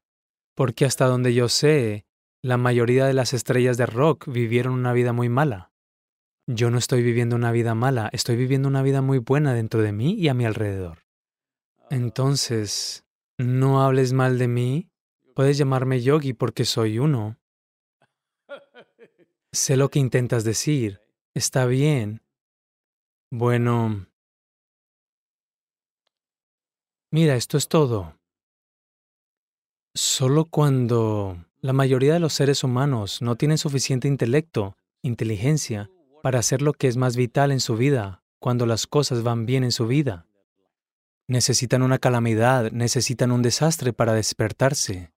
porque 0.55 0.85
hasta 0.85 1.07
donde 1.07 1.33
yo 1.33 1.49
sé, 1.49 2.05
la 2.41 2.55
mayoría 2.55 3.05
de 3.05 3.13
las 3.13 3.33
estrellas 3.33 3.75
de 3.75 3.85
rock 3.85 4.31
vivieron 4.31 4.71
una 4.75 4.93
vida 4.93 5.11
muy 5.11 5.27
mala. 5.27 5.68
Yo 6.51 6.71
no 6.71 6.79
estoy 6.79 7.03
viviendo 7.03 7.35
una 7.35 7.51
vida 7.51 7.75
mala, 7.75 8.09
estoy 8.11 8.35
viviendo 8.35 8.67
una 8.67 8.81
vida 8.81 9.03
muy 9.03 9.19
buena 9.19 9.53
dentro 9.53 9.83
de 9.83 9.91
mí 9.91 10.15
y 10.15 10.29
a 10.29 10.33
mi 10.33 10.45
alrededor. 10.45 11.05
Entonces, 11.91 13.05
no 13.37 13.83
hables 13.83 14.13
mal 14.13 14.39
de 14.39 14.47
mí. 14.47 14.89
Puedes 15.35 15.59
llamarme 15.59 16.01
yogi 16.01 16.33
porque 16.33 16.65
soy 16.65 16.97
uno. 16.97 17.37
Sé 19.51 19.77
lo 19.77 19.89
que 19.89 19.99
intentas 19.99 20.43
decir. 20.43 20.99
Está 21.35 21.67
bien. 21.67 22.23
Bueno. 23.29 24.07
Mira, 27.11 27.35
esto 27.35 27.59
es 27.59 27.67
todo. 27.67 28.17
Solo 29.93 30.45
cuando 30.45 31.45
la 31.61 31.73
mayoría 31.73 32.13
de 32.13 32.19
los 32.19 32.33
seres 32.33 32.63
humanos 32.63 33.21
no 33.21 33.35
tienen 33.35 33.59
suficiente 33.59 34.07
intelecto, 34.07 34.75
inteligencia, 35.03 35.91
para 36.21 36.39
hacer 36.39 36.61
lo 36.61 36.73
que 36.73 36.87
es 36.87 36.97
más 36.97 37.15
vital 37.15 37.51
en 37.51 37.59
su 37.59 37.75
vida, 37.75 38.23
cuando 38.39 38.65
las 38.65 38.87
cosas 38.87 39.23
van 39.23 39.45
bien 39.45 39.63
en 39.63 39.71
su 39.71 39.87
vida. 39.87 40.25
Necesitan 41.27 41.81
una 41.81 41.99
calamidad, 41.99 42.71
necesitan 42.71 43.31
un 43.31 43.41
desastre 43.41 43.93
para 43.93 44.13
despertarse. 44.13 45.13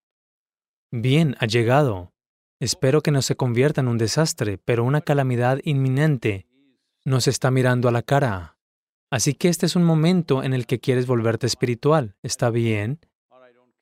Bien, 0.91 1.37
ha 1.39 1.47
llegado. 1.47 2.13
Espero 2.61 3.01
que 3.01 3.11
no 3.11 3.23
se 3.23 3.35
convierta 3.35 3.81
en 3.81 3.89
un 3.89 3.99
desastre, 3.99 4.59
pero 4.59 4.85
una 4.85 5.01
calamidad 5.01 5.59
inminente 5.65 6.47
nos 7.05 7.27
está 7.27 7.51
mirando 7.51 7.89
a 7.89 7.93
la 7.93 8.03
cara. 8.03 8.59
Así 9.11 9.35
que 9.35 9.49
este 9.49 9.67
es 9.67 9.77
un 9.77 9.85
momento 9.85 10.43
en 10.43 10.55
el 10.55 10.67
que 10.67 10.81
quieres 10.81 11.07
volverte 11.07 11.47
espiritual. 11.47 12.17
¿Está 12.23 12.51
bien? 12.51 13.01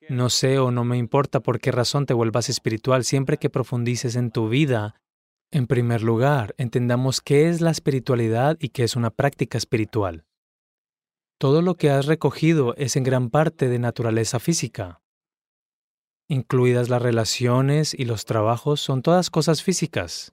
No 0.08 0.28
sé 0.30 0.58
o 0.58 0.70
no 0.70 0.84
me 0.84 0.96
importa 0.96 1.40
por 1.40 1.60
qué 1.60 1.70
razón 1.70 2.06
te 2.06 2.14
vuelvas 2.14 2.48
espiritual 2.48 3.04
siempre 3.04 3.36
que 3.36 3.50
profundices 3.50 4.16
en 4.16 4.30
tu 4.30 4.48
vida. 4.48 5.00
En 5.52 5.66
primer 5.66 6.02
lugar, 6.02 6.54
entendamos 6.58 7.20
qué 7.20 7.48
es 7.48 7.60
la 7.60 7.72
espiritualidad 7.72 8.56
y 8.60 8.68
qué 8.68 8.84
es 8.84 8.94
una 8.94 9.10
práctica 9.10 9.58
espiritual. 9.58 10.24
Todo 11.38 11.60
lo 11.60 11.76
que 11.76 11.90
has 11.90 12.06
recogido 12.06 12.74
es 12.76 12.94
en 12.94 13.02
gran 13.02 13.30
parte 13.30 13.68
de 13.68 13.80
naturaleza 13.80 14.38
física. 14.38 15.02
Incluidas 16.28 16.88
las 16.88 17.02
relaciones 17.02 17.94
y 17.94 18.04
los 18.04 18.24
trabajos 18.26 18.80
son 18.80 19.02
todas 19.02 19.30
cosas 19.30 19.64
físicas. 19.64 20.32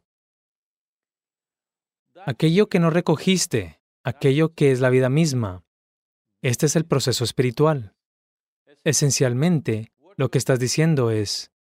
Aquello 2.26 2.70
que 2.70 2.80
no 2.80 2.92
recogiste, 2.92 3.82
aquello 4.04 4.54
que 4.54 4.72
es 4.72 4.82
la 4.82 4.92
vida 4.92 5.10
misma, 5.10 5.64
este 6.44 6.68
es 6.68 6.76
el 6.76 6.86
proceso 6.86 7.24
espiritual. 7.24 7.96
Esencialmente, 8.84 9.92
lo 10.16 10.30
que 10.30 10.38
estás 10.38 10.60
diciendo 10.60 11.10
es, 11.10 11.52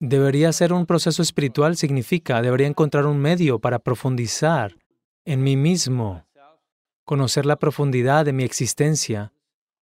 debería 0.00 0.52
ser 0.52 0.72
un 0.72 0.86
proceso 0.86 1.22
espiritual 1.22 1.76
significa, 1.76 2.42
debería 2.42 2.66
encontrar 2.66 3.06
un 3.06 3.18
medio 3.18 3.58
para 3.58 3.78
profundizar 3.78 4.76
en 5.26 5.42
mí 5.42 5.56
mismo, 5.56 6.26
conocer 7.04 7.44
la 7.46 7.56
profundidad 7.56 8.24
de 8.24 8.32
mi 8.32 8.42
existencia, 8.42 9.32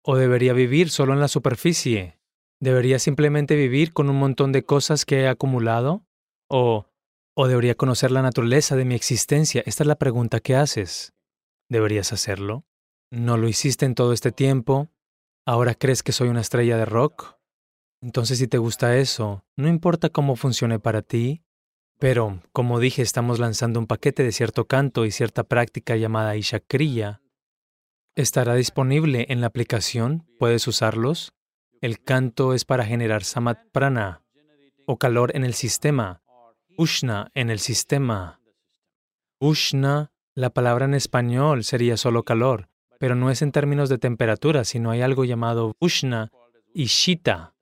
o 0.03 0.17
debería 0.17 0.55
vivir 0.55 0.89
solo 0.91 1.13
en 1.13 1.21
la 1.21 1.29
superficie. 1.29 2.19
¿Debería 2.59 2.99
simplemente 2.99 3.55
vivir 3.55 3.93
con 3.93 4.09
un 4.09 4.19
montón 4.19 4.53
de 4.53 4.65
cosas 4.65 5.05
que 5.05 5.21
he 5.21 5.29
acumulado? 5.29 6.07
¿O, 6.49 6.87
o 7.35 7.49
debería 7.49 7.75
conocer 7.75 8.11
la 8.11 8.23
naturaleza 8.23 8.77
de 8.77 8.87
mi 8.87 8.95
existencia? 8.95 9.63
Esta 9.67 9.83
es 9.83 9.87
la 9.89 9.99
pregunta 9.99 10.41
que 10.41 10.57
haces. 10.57 11.13
¿Deberías 11.69 12.13
hacerlo? 12.13 12.65
¿No 13.11 13.37
lo 13.37 13.49
hiciste 13.49 13.85
en 13.85 13.95
todo 13.95 14.13
este 14.13 14.33
tiempo? 14.33 14.89
¿Ahora 15.45 15.75
crees 15.75 16.03
que 16.03 16.13
soy 16.13 16.29
una 16.29 16.41
estrella 16.41 16.79
de 16.79 16.87
rock? 16.87 17.36
Entonces 18.01 18.39
si 18.39 18.47
te 18.47 18.59
gusta 18.59 18.97
eso, 18.97 19.45
no 19.57 19.69
importa 19.69 20.11
cómo 20.11 20.37
funcione 20.37 20.79
para 20.79 21.03
ti, 21.03 21.43
pero, 21.99 22.41
como 22.53 22.79
dije, 22.79 23.01
estamos 23.01 23.39
lanzando 23.39 23.81
un 23.81 23.87
paquete 23.87 24.23
de 24.23 24.33
cierto 24.33 24.67
canto 24.67 25.07
y 25.07 25.11
cierta 25.11 25.45
práctica 25.45 25.97
llamada 25.97 26.37
Ishakriya. 26.37 27.23
Estará 28.15 28.55
disponible 28.55 29.27
en 29.31 29.41
la 29.41 29.47
aplicación, 29.47 30.27
puedes 30.39 30.67
usarlos. 30.67 31.33
El 31.81 32.03
canto 32.03 32.53
es 32.53 32.65
para 32.67 32.85
generar 32.85 33.25
samat 33.25 33.59
prana, 33.73 34.23
o 34.87 34.99
calor 34.99 35.35
en 35.35 35.45
el 35.45 35.55
sistema, 35.55 36.23
ushna 36.77 37.31
en 37.35 37.51
el 37.51 37.61
sistema. 37.61 38.41
Ushna, 39.39 40.13
la 40.35 40.51
palabra 40.51 40.85
en 40.85 40.95
español 40.95 41.65
sería 41.65 41.97
solo 41.97 42.25
calor, 42.25 42.69
pero 42.99 43.15
no 43.15 43.31
es 43.31 43.41
en 43.41 43.53
términos 43.53 43.89
de 43.89 43.99
temperatura, 43.99 44.65
sino 44.65 44.91
hay 44.91 45.01
algo 45.01 45.25
llamado 45.25 45.77
Ushna 45.81 46.31
y 46.75 46.87
Shita, 46.87 47.55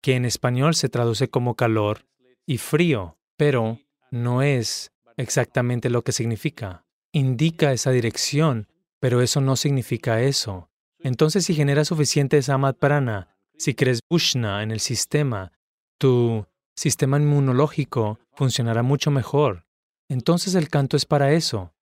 que 0.00 0.14
en 0.14 0.24
español 0.24 0.74
se 0.74 0.88
traduce 0.88 1.28
como 1.28 1.54
calor 1.54 2.06
y 2.46 2.58
frío, 2.58 3.18
pero 3.36 3.80
no 4.10 4.42
es 4.42 4.92
exactamente 5.16 5.90
lo 5.90 6.02
que 6.02 6.12
significa. 6.12 6.84
Indica 7.12 7.72
esa 7.72 7.90
dirección, 7.90 8.68
pero 9.00 9.22
eso 9.22 9.40
no 9.40 9.56
significa 9.56 10.22
eso. 10.22 10.70
Entonces, 11.00 11.44
si 11.44 11.54
generas 11.54 11.88
suficiente 11.88 12.40
Samat 12.42 12.78
Prana, 12.78 13.36
si 13.56 13.74
crees 13.74 14.00
Ushna 14.08 14.62
en 14.62 14.70
el 14.70 14.80
sistema, 14.80 15.52
tu 15.98 16.46
sistema 16.76 17.18
inmunológico 17.18 18.18
funcionará 18.32 18.82
mucho 18.82 19.10
mejor. 19.10 19.64
Entonces 20.08 20.54
el 20.54 20.68
canto 20.68 20.96
es 20.96 21.04
para 21.04 21.32
eso 21.32 21.72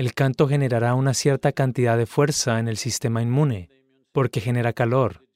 el 0.00 0.14
canto 0.14 0.48
generará 0.48 0.94
una 0.94 1.12
cierta 1.12 1.52
cantidad 1.52 1.98
de 1.98 2.06
fuerza 2.06 2.58
en 2.58 2.68
el 2.68 2.78
sistema 2.78 3.20
inmune, 3.20 3.68
porque 4.12 4.40
genera 4.40 4.72
calor. 4.72 5.26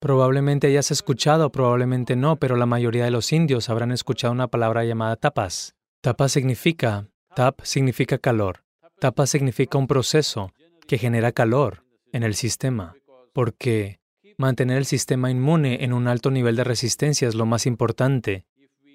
Probablemente 0.00 0.66
hayas 0.66 0.90
escuchado, 0.90 1.52
probablemente 1.52 2.16
no, 2.16 2.36
pero 2.36 2.56
la 2.56 2.64
mayoría 2.64 3.04
de 3.04 3.10
los 3.10 3.32
indios 3.32 3.68
habrán 3.68 3.92
escuchado 3.92 4.32
una 4.32 4.48
palabra 4.48 4.82
llamada 4.84 5.16
tapas. 5.16 5.74
Tapas 6.00 6.32
significa, 6.32 7.08
tap 7.36 7.60
significa 7.62 8.16
calor. 8.16 8.64
Tapas 8.98 9.28
significa 9.28 9.76
un 9.76 9.86
proceso 9.86 10.52
que 10.88 10.96
genera 10.96 11.32
calor 11.32 11.84
en 12.14 12.22
el 12.22 12.34
sistema, 12.34 12.94
porque 13.34 14.00
mantener 14.38 14.78
el 14.78 14.86
sistema 14.86 15.30
inmune 15.30 15.84
en 15.84 15.92
un 15.92 16.08
alto 16.08 16.30
nivel 16.30 16.56
de 16.56 16.64
resistencia 16.64 17.28
es 17.28 17.34
lo 17.34 17.44
más 17.44 17.66
importante 17.66 18.46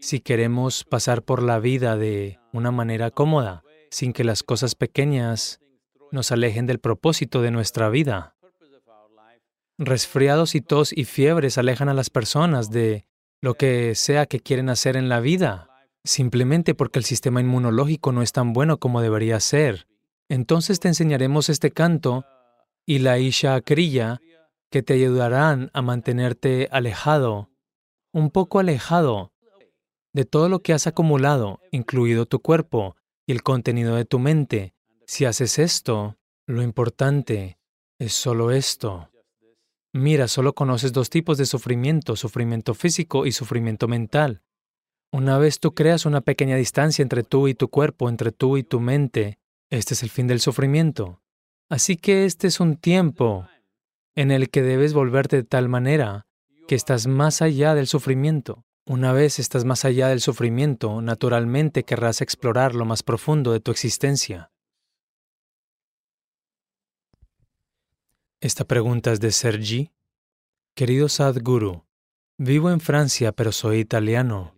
si 0.01 0.19
queremos 0.19 0.83
pasar 0.83 1.21
por 1.21 1.43
la 1.43 1.59
vida 1.59 1.97
de 1.97 2.39
una 2.51 2.71
manera 2.71 3.11
cómoda, 3.11 3.63
sin 3.91 4.11
que 4.11 4.23
las 4.23 4.41
cosas 4.41 4.73
pequeñas 4.73 5.59
nos 6.11 6.31
alejen 6.31 6.65
del 6.65 6.79
propósito 6.79 7.41
de 7.41 7.51
nuestra 7.51 7.89
vida. 7.89 8.34
Resfriados 9.77 10.55
y 10.55 10.61
tos 10.61 10.93
y 10.93 11.03
fiebres 11.03 11.57
alejan 11.57 11.89
a 11.89 11.93
las 11.93 12.09
personas 12.09 12.69
de 12.69 13.05
lo 13.41 13.55
que 13.55 13.93
sea 13.95 14.25
que 14.25 14.39
quieren 14.39 14.69
hacer 14.69 14.95
en 14.95 15.09
la 15.09 15.19
vida, 15.19 15.69
simplemente 16.03 16.73
porque 16.73 16.99
el 16.99 17.05
sistema 17.05 17.41
inmunológico 17.41 18.11
no 18.11 18.21
es 18.21 18.31
tan 18.31 18.53
bueno 18.53 18.79
como 18.79 19.01
debería 19.01 19.39
ser. 19.39 19.87
Entonces 20.29 20.79
te 20.79 20.87
enseñaremos 20.87 21.49
este 21.49 21.71
canto 21.71 22.25
y 22.85 22.99
la 22.99 23.19
Isha 23.19 23.59
Kriya 23.61 24.21
que 24.71 24.81
te 24.81 24.93
ayudarán 24.93 25.69
a 25.73 25.81
mantenerte 25.81 26.69
alejado, 26.71 27.49
un 28.13 28.31
poco 28.31 28.59
alejado 28.59 29.33
de 30.13 30.23
todo 30.23 30.47
lo 30.47 30.61
que 30.61 30.73
has 30.73 30.87
acumulado, 30.87 31.59
incluido 31.71 32.25
tu 32.25 32.39
cuerpo 32.39 32.95
y 33.27 33.33
el 33.33 33.43
contenido 33.43 33.95
de 33.95 34.05
tu 34.05 34.19
mente. 34.19 34.73
Si 35.05 35.25
haces 35.25 35.59
esto, 35.59 36.17
lo 36.45 36.61
importante 36.61 37.59
es 37.99 38.13
solo 38.13 38.51
esto. 38.51 39.09
Mira, 39.97 40.27
solo 40.27 40.53
conoces 40.53 40.91
dos 40.91 41.09
tipos 41.09 41.37
de 41.37 41.45
sufrimiento, 41.45 42.17
sufrimiento 42.17 42.73
físico 42.73 43.25
y 43.25 43.31
sufrimiento 43.31 43.87
mental. 43.87 44.41
Una 45.09 45.37
vez 45.37 45.61
tú 45.61 45.73
creas 45.73 46.05
una 46.05 46.19
pequeña 46.19 46.57
distancia 46.57 47.01
entre 47.01 47.23
tú 47.23 47.47
y 47.47 47.55
tu 47.55 47.69
cuerpo, 47.69 48.09
entre 48.09 48.33
tú 48.33 48.57
y 48.57 48.63
tu 48.63 48.81
mente, 48.81 49.39
este 49.69 49.93
es 49.93 50.03
el 50.03 50.09
fin 50.09 50.27
del 50.27 50.41
sufrimiento. 50.41 51.21
Así 51.69 51.95
que 51.95 52.25
este 52.25 52.47
es 52.47 52.59
un 52.59 52.75
tiempo 52.75 53.47
en 54.15 54.31
el 54.31 54.49
que 54.49 54.63
debes 54.63 54.93
volverte 54.93 55.37
de 55.37 55.43
tal 55.43 55.69
manera 55.69 56.27
que 56.67 56.75
estás 56.75 57.07
más 57.07 57.41
allá 57.41 57.73
del 57.73 57.87
sufrimiento. 57.87 58.65
Una 58.85 59.13
vez 59.13 59.39
estás 59.39 59.63
más 59.63 59.85
allá 59.85 60.09
del 60.09 60.19
sufrimiento, 60.19 61.01
naturalmente 61.01 61.85
querrás 61.85 62.19
explorar 62.19 62.75
lo 62.75 62.83
más 62.83 63.01
profundo 63.01 63.53
de 63.53 63.61
tu 63.61 63.71
existencia. 63.71 64.51
Esta 68.45 68.63
pregunta 68.63 69.11
es 69.11 69.19
de 69.19 69.31
Sergi. 69.31 69.91
Querido 70.75 71.09
Sadhguru, 71.09 71.83
vivo 72.37 72.69
en 72.69 72.79
Francia 72.79 73.31
pero 73.31 73.51
soy 73.51 73.79
italiano. 73.79 74.53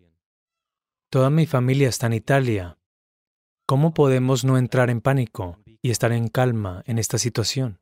Toda 1.09 1.29
mi 1.29 1.45
familia 1.45 1.87
está 1.87 2.07
en 2.07 2.13
Italia. 2.15 2.77
¿Cómo 3.65 3.93
podemos 3.93 4.43
no 4.43 4.57
entrar 4.57 4.89
en 4.89 4.99
pánico 4.99 5.57
y 5.81 5.91
estar 5.91 6.11
en 6.11 6.27
calma 6.27 6.83
en 6.85 6.99
esta 6.99 7.17
situación? 7.17 7.79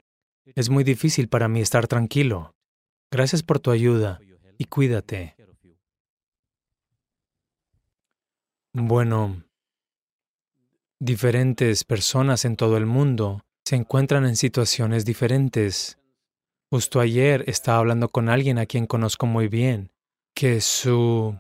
Es 0.54 0.70
muy 0.70 0.84
difícil 0.84 1.28
para 1.28 1.48
mí 1.48 1.60
estar 1.60 1.88
tranquilo. 1.88 2.54
Gracias 3.10 3.42
por 3.42 3.60
tu 3.60 3.72
ayuda 3.72 4.20
y 4.60 4.66
cuídate. 4.66 5.36
Bueno, 8.74 9.44
diferentes 11.00 11.84
personas 11.84 12.46
en 12.46 12.58
todo 12.58 12.78
el 12.78 12.86
mundo 12.86 13.42
se 13.66 13.76
encuentran 13.76 14.26
en 14.26 14.36
situaciones 14.36 15.06
diferentes. 15.06 15.98
Justo 16.70 17.00
ayer 17.00 17.44
estaba 17.48 17.80
hablando 17.80 18.10
con 18.10 18.30
alguien 18.30 18.60
a 18.60 18.68
quien 18.68 18.86
conozco 18.86 19.26
muy 19.26 19.48
bien, 19.48 19.92
que 20.36 20.62
su 20.62 21.40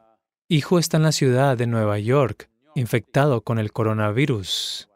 hijo 0.49 0.79
está 0.79 0.97
en 0.97 1.03
la 1.03 1.11
ciudad 1.11 1.55
de 1.55 1.67
Nueva 1.67 1.99
York, 1.99 2.49
infectado 2.73 3.41
con 3.41 3.59
el 3.59 3.71
coronavirus. 3.71 4.89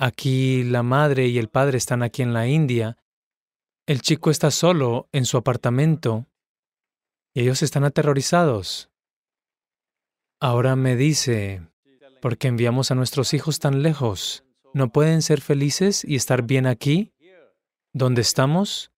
Aquí 0.00 0.64
la 0.64 0.82
madre 0.82 1.28
y 1.28 1.38
el 1.38 1.48
padre 1.48 1.78
están 1.78 2.02
aquí 2.02 2.22
en 2.22 2.32
la 2.32 2.48
India. 2.48 2.98
El 3.86 4.02
chico 4.02 4.30
está 4.30 4.50
solo 4.50 5.08
en 5.12 5.26
su 5.26 5.36
apartamento 5.36 6.26
y 7.34 7.42
ellos 7.42 7.62
están 7.62 7.84
aterrorizados. 7.84 8.90
Ahora 10.40 10.74
me 10.74 10.96
dice, 10.96 11.62
¿por 12.20 12.36
qué 12.36 12.48
enviamos 12.48 12.90
a 12.90 12.96
nuestros 12.96 13.32
hijos 13.32 13.60
tan 13.60 13.82
lejos? 13.82 14.44
¿No 14.74 14.90
pueden 14.90 15.20
ser 15.20 15.40
felices 15.40 16.04
y 16.04 16.16
estar 16.16 16.42
bien 16.42 16.66
aquí? 16.66 17.12
¿Dónde 17.92 18.22
estamos? 18.22 18.90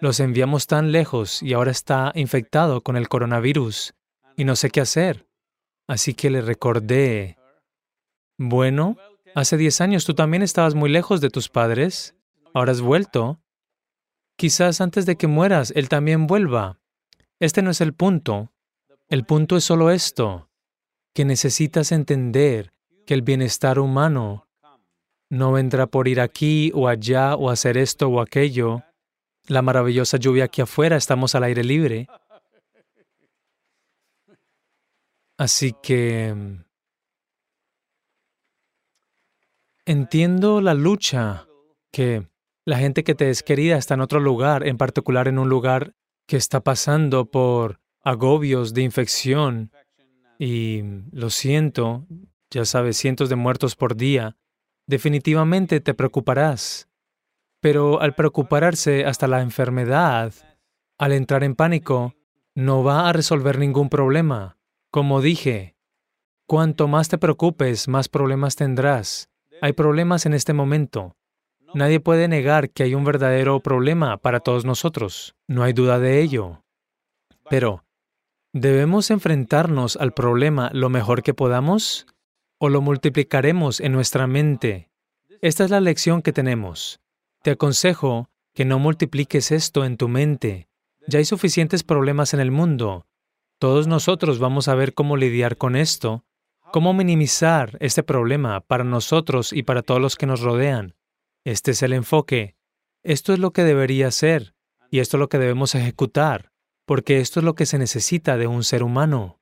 Los 0.00 0.20
enviamos 0.20 0.68
tan 0.68 0.92
lejos 0.92 1.42
y 1.42 1.52
ahora 1.52 1.72
está 1.72 2.12
infectado 2.14 2.82
con 2.82 2.96
el 2.96 3.08
coronavirus 3.08 3.94
y 4.36 4.44
no 4.44 4.54
sé 4.54 4.70
qué 4.70 4.82
hacer. 4.82 5.26
Así 5.88 6.14
que 6.14 6.30
le 6.30 6.42
recordé, 6.42 7.38
bueno, 8.38 8.96
hace 9.34 9.56
diez 9.56 9.80
años 9.80 10.04
tú 10.04 10.14
también 10.14 10.42
estabas 10.42 10.74
muy 10.74 10.90
lejos 10.90 11.20
de 11.20 11.30
tus 11.30 11.48
padres, 11.48 12.14
ahora 12.54 12.72
has 12.72 12.80
vuelto. 12.80 13.40
Quizás 14.36 14.80
antes 14.80 15.06
de 15.06 15.16
que 15.16 15.26
mueras, 15.26 15.72
él 15.74 15.88
también 15.88 16.26
vuelva. 16.26 16.78
Este 17.40 17.62
no 17.62 17.70
es 17.70 17.80
el 17.80 17.94
punto. 17.94 18.52
El 19.08 19.24
punto 19.24 19.56
es 19.56 19.64
solo 19.64 19.90
esto, 19.90 20.50
que 21.14 21.24
necesitas 21.24 21.90
entender 21.90 22.72
que 23.06 23.14
el 23.14 23.22
bienestar 23.22 23.78
humano 23.78 24.45
no 25.30 25.52
vendrá 25.52 25.86
por 25.86 26.08
ir 26.08 26.20
aquí 26.20 26.70
o 26.74 26.88
allá 26.88 27.34
o 27.34 27.50
hacer 27.50 27.76
esto 27.76 28.08
o 28.08 28.20
aquello. 28.20 28.82
La 29.46 29.62
maravillosa 29.62 30.16
lluvia 30.16 30.44
aquí 30.44 30.60
afuera, 30.60 30.96
estamos 30.96 31.34
al 31.34 31.44
aire 31.44 31.64
libre. 31.64 32.08
Así 35.38 35.74
que 35.82 36.34
mm, 36.34 36.64
entiendo 39.84 40.60
la 40.60 40.74
lucha 40.74 41.46
que 41.92 42.26
la 42.64 42.78
gente 42.78 43.04
que 43.04 43.14
te 43.14 43.30
es 43.30 43.42
querida 43.42 43.76
está 43.76 43.94
en 43.94 44.00
otro 44.00 44.18
lugar, 44.18 44.66
en 44.66 44.78
particular 44.78 45.28
en 45.28 45.38
un 45.38 45.48
lugar 45.48 45.94
que 46.26 46.36
está 46.36 46.60
pasando 46.60 47.30
por 47.30 47.80
agobios 48.02 48.72
de 48.74 48.82
infección 48.82 49.70
y 50.38 50.82
mm, 50.82 51.10
lo 51.12 51.30
siento, 51.30 52.06
ya 52.50 52.64
sabes, 52.64 52.96
cientos 52.96 53.28
de 53.28 53.36
muertos 53.36 53.76
por 53.76 53.94
día, 53.96 54.36
definitivamente 54.86 55.80
te 55.80 55.94
preocuparás. 55.94 56.88
Pero 57.60 58.00
al 58.00 58.14
preocuparse 58.14 59.04
hasta 59.04 59.26
la 59.26 59.40
enfermedad, 59.40 60.32
al 60.98 61.12
entrar 61.12 61.44
en 61.44 61.54
pánico, 61.54 62.14
no 62.54 62.82
va 62.82 63.08
a 63.08 63.12
resolver 63.12 63.58
ningún 63.58 63.88
problema. 63.88 64.56
Como 64.90 65.20
dije, 65.20 65.76
cuanto 66.46 66.88
más 66.88 67.08
te 67.08 67.18
preocupes, 67.18 67.88
más 67.88 68.08
problemas 68.08 68.56
tendrás. 68.56 69.28
Hay 69.60 69.72
problemas 69.72 70.26
en 70.26 70.34
este 70.34 70.52
momento. 70.52 71.16
Nadie 71.74 72.00
puede 72.00 72.28
negar 72.28 72.70
que 72.70 72.84
hay 72.84 72.94
un 72.94 73.04
verdadero 73.04 73.60
problema 73.60 74.16
para 74.18 74.40
todos 74.40 74.64
nosotros. 74.64 75.34
No 75.48 75.62
hay 75.62 75.72
duda 75.72 75.98
de 75.98 76.20
ello. 76.20 76.62
Pero, 77.50 77.84
¿debemos 78.52 79.10
enfrentarnos 79.10 79.96
al 79.96 80.12
problema 80.12 80.70
lo 80.72 80.88
mejor 80.88 81.22
que 81.22 81.34
podamos? 81.34 82.06
¿O 82.58 82.70
lo 82.70 82.80
multiplicaremos 82.80 83.80
en 83.80 83.92
nuestra 83.92 84.26
mente? 84.26 84.88
Esta 85.42 85.64
es 85.64 85.70
la 85.70 85.80
lección 85.80 86.22
que 86.22 86.32
tenemos. 86.32 87.00
Te 87.42 87.50
aconsejo 87.50 88.30
que 88.54 88.64
no 88.64 88.78
multipliques 88.78 89.52
esto 89.52 89.84
en 89.84 89.98
tu 89.98 90.08
mente. 90.08 90.66
Ya 91.06 91.18
hay 91.18 91.26
suficientes 91.26 91.82
problemas 91.82 92.32
en 92.32 92.40
el 92.40 92.50
mundo. 92.50 93.06
Todos 93.58 93.88
nosotros 93.88 94.38
vamos 94.38 94.68
a 94.68 94.74
ver 94.74 94.94
cómo 94.94 95.18
lidiar 95.18 95.58
con 95.58 95.76
esto, 95.76 96.24
cómo 96.72 96.94
minimizar 96.94 97.76
este 97.80 98.02
problema 98.02 98.62
para 98.62 98.84
nosotros 98.84 99.52
y 99.52 99.62
para 99.62 99.82
todos 99.82 100.00
los 100.00 100.16
que 100.16 100.24
nos 100.24 100.40
rodean. 100.40 100.94
Este 101.44 101.72
es 101.72 101.82
el 101.82 101.92
enfoque. 101.92 102.56
Esto 103.02 103.34
es 103.34 103.38
lo 103.38 103.52
que 103.52 103.64
debería 103.64 104.10
ser 104.10 104.54
y 104.90 105.00
esto 105.00 105.18
es 105.18 105.20
lo 105.20 105.28
que 105.28 105.38
debemos 105.38 105.74
ejecutar, 105.74 106.52
porque 106.86 107.20
esto 107.20 107.40
es 107.40 107.44
lo 107.44 107.54
que 107.54 107.66
se 107.66 107.76
necesita 107.76 108.38
de 108.38 108.46
un 108.46 108.64
ser 108.64 108.82
humano. 108.82 109.35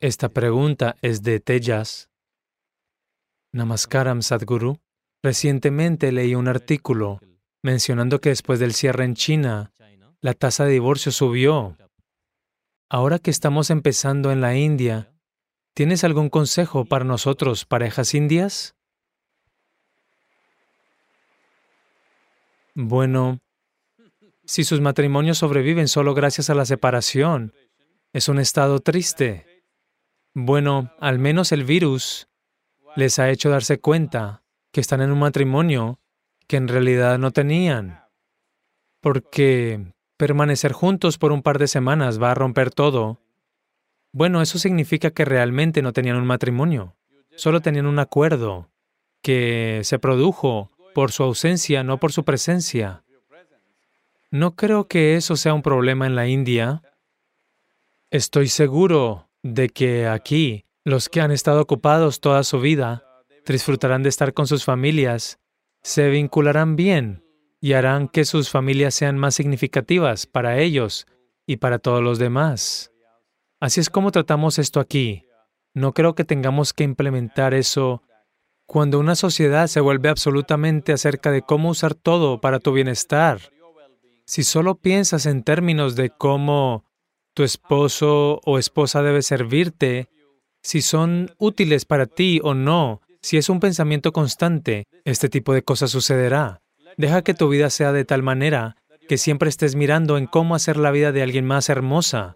Esta 0.00 0.28
pregunta 0.28 0.94
es 1.02 1.24
de 1.24 1.40
Tejas. 1.40 2.08
Namaskaram 3.50 4.22
Sadhguru. 4.22 4.78
Recientemente 5.24 6.12
leí 6.12 6.36
un 6.36 6.46
artículo 6.46 7.20
mencionando 7.64 8.20
que 8.20 8.28
después 8.28 8.60
del 8.60 8.74
cierre 8.74 9.04
en 9.04 9.14
China, 9.14 9.72
la 10.20 10.34
tasa 10.34 10.64
de 10.64 10.74
divorcio 10.74 11.10
subió. 11.10 11.76
Ahora 12.88 13.18
que 13.18 13.32
estamos 13.32 13.70
empezando 13.70 14.30
en 14.30 14.40
la 14.40 14.56
India, 14.56 15.12
¿tienes 15.74 16.04
algún 16.04 16.30
consejo 16.30 16.84
para 16.84 17.04
nosotros, 17.04 17.64
parejas 17.64 18.14
indias? 18.14 18.76
Bueno, 22.74 23.40
si 24.44 24.62
sus 24.62 24.80
matrimonios 24.80 25.38
sobreviven 25.38 25.88
solo 25.88 26.14
gracias 26.14 26.50
a 26.50 26.54
la 26.54 26.64
separación, 26.64 27.52
es 28.12 28.28
un 28.28 28.38
estado 28.38 28.78
triste. 28.78 29.47
Bueno, 30.34 30.92
al 31.00 31.18
menos 31.18 31.52
el 31.52 31.64
virus 31.64 32.28
les 32.96 33.18
ha 33.18 33.30
hecho 33.30 33.50
darse 33.50 33.80
cuenta 33.80 34.42
que 34.72 34.80
están 34.80 35.00
en 35.00 35.10
un 35.10 35.18
matrimonio 35.18 35.98
que 36.46 36.56
en 36.56 36.68
realidad 36.68 37.18
no 37.18 37.30
tenían, 37.30 38.04
porque 39.00 39.92
permanecer 40.16 40.72
juntos 40.72 41.18
por 41.18 41.32
un 41.32 41.42
par 41.42 41.58
de 41.58 41.68
semanas 41.68 42.20
va 42.20 42.30
a 42.32 42.34
romper 42.34 42.70
todo. 42.70 43.20
Bueno, 44.12 44.42
eso 44.42 44.58
significa 44.58 45.10
que 45.10 45.24
realmente 45.24 45.82
no 45.82 45.92
tenían 45.92 46.16
un 46.16 46.26
matrimonio, 46.26 46.96
solo 47.36 47.60
tenían 47.60 47.86
un 47.86 47.98
acuerdo 47.98 48.70
que 49.22 49.80
se 49.84 49.98
produjo 49.98 50.70
por 50.94 51.12
su 51.12 51.22
ausencia, 51.22 51.84
no 51.84 51.98
por 51.98 52.12
su 52.12 52.24
presencia. 52.24 53.04
No 54.30 54.56
creo 54.56 54.88
que 54.88 55.16
eso 55.16 55.36
sea 55.36 55.54
un 55.54 55.62
problema 55.62 56.06
en 56.06 56.14
la 56.14 56.26
India. 56.26 56.82
Estoy 58.10 58.48
seguro 58.48 59.27
de 59.42 59.68
que 59.68 60.06
aquí 60.06 60.64
los 60.84 61.08
que 61.08 61.20
han 61.20 61.30
estado 61.30 61.60
ocupados 61.60 62.20
toda 62.20 62.42
su 62.44 62.60
vida 62.60 63.04
disfrutarán 63.52 64.02
de 64.02 64.08
estar 64.08 64.34
con 64.34 64.46
sus 64.46 64.64
familias, 64.64 65.38
se 65.82 66.08
vincularán 66.08 66.76
bien 66.76 67.24
y 67.60 67.72
harán 67.72 68.08
que 68.08 68.24
sus 68.24 68.50
familias 68.50 68.94
sean 68.94 69.18
más 69.18 69.34
significativas 69.34 70.26
para 70.26 70.58
ellos 70.58 71.06
y 71.46 71.56
para 71.56 71.78
todos 71.78 72.02
los 72.02 72.18
demás. 72.18 72.92
Así 73.60 73.80
es 73.80 73.90
como 73.90 74.12
tratamos 74.12 74.58
esto 74.58 74.80
aquí. 74.80 75.24
No 75.74 75.92
creo 75.92 76.14
que 76.14 76.24
tengamos 76.24 76.72
que 76.72 76.84
implementar 76.84 77.54
eso 77.54 78.02
cuando 78.66 78.98
una 78.98 79.14
sociedad 79.14 79.66
se 79.66 79.80
vuelve 79.80 80.08
absolutamente 80.08 80.92
acerca 80.92 81.30
de 81.30 81.42
cómo 81.42 81.70
usar 81.70 81.94
todo 81.94 82.40
para 82.40 82.60
tu 82.60 82.72
bienestar. 82.72 83.40
Si 84.26 84.42
solo 84.42 84.76
piensas 84.76 85.24
en 85.26 85.42
términos 85.42 85.96
de 85.96 86.10
cómo 86.10 86.84
tu 87.38 87.44
esposo 87.44 88.40
o 88.44 88.58
esposa 88.58 89.00
debe 89.00 89.22
servirte, 89.22 90.08
si 90.60 90.82
son 90.82 91.30
útiles 91.38 91.84
para 91.84 92.06
ti 92.06 92.40
o 92.42 92.52
no, 92.52 93.00
si 93.22 93.36
es 93.36 93.48
un 93.48 93.60
pensamiento 93.60 94.10
constante, 94.10 94.88
este 95.04 95.28
tipo 95.28 95.54
de 95.54 95.62
cosas 95.62 95.92
sucederá. 95.92 96.62
Deja 96.96 97.22
que 97.22 97.34
tu 97.34 97.48
vida 97.48 97.70
sea 97.70 97.92
de 97.92 98.04
tal 98.04 98.24
manera 98.24 98.74
que 99.08 99.18
siempre 99.18 99.48
estés 99.48 99.76
mirando 99.76 100.18
en 100.18 100.26
cómo 100.26 100.56
hacer 100.56 100.76
la 100.78 100.90
vida 100.90 101.12
de 101.12 101.22
alguien 101.22 101.46
más 101.46 101.68
hermosa. 101.68 102.34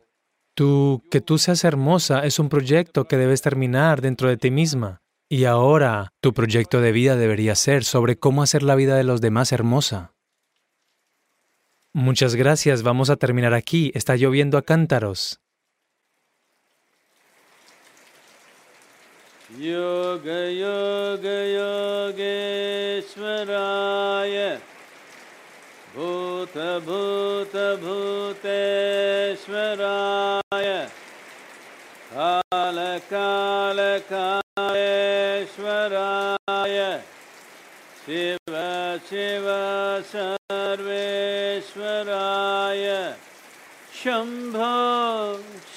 Tú, 0.55 1.03
que 1.11 1.21
tú 1.21 1.37
seas 1.37 1.65
hermosa 1.65 2.25
es 2.25 2.39
un 2.39 2.49
proyecto 2.49 3.07
que 3.07 3.17
debes 3.17 3.43
terminar 3.43 4.03
dentro 4.03 4.29
de 4.29 4.37
ti 4.37 4.53
misma. 4.53 5.01
Y 5.29 5.47
ahora 5.47 6.11
tu 6.21 6.33
proyecto 6.33 6.81
de 6.81 6.93
vida 6.93 7.17
debería 7.17 7.57
ser 7.57 7.83
sobre 7.83 8.21
cómo 8.21 8.45
hacer 8.45 8.63
la 8.63 8.77
vida 8.77 8.95
de 8.95 9.03
los 9.03 9.21
demás 9.21 9.51
hermosa. 9.51 10.13
Muchas 11.95 12.35
gracias, 12.35 12.83
vamos 12.83 13.11
a 13.11 13.17
terminar 13.17 13.53
aquí. 13.53 13.93
Está 13.95 14.17
lloviendo 14.17 14.57
a 14.57 14.63
cántaros. 14.63 15.41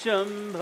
शम्भ 0.05 0.57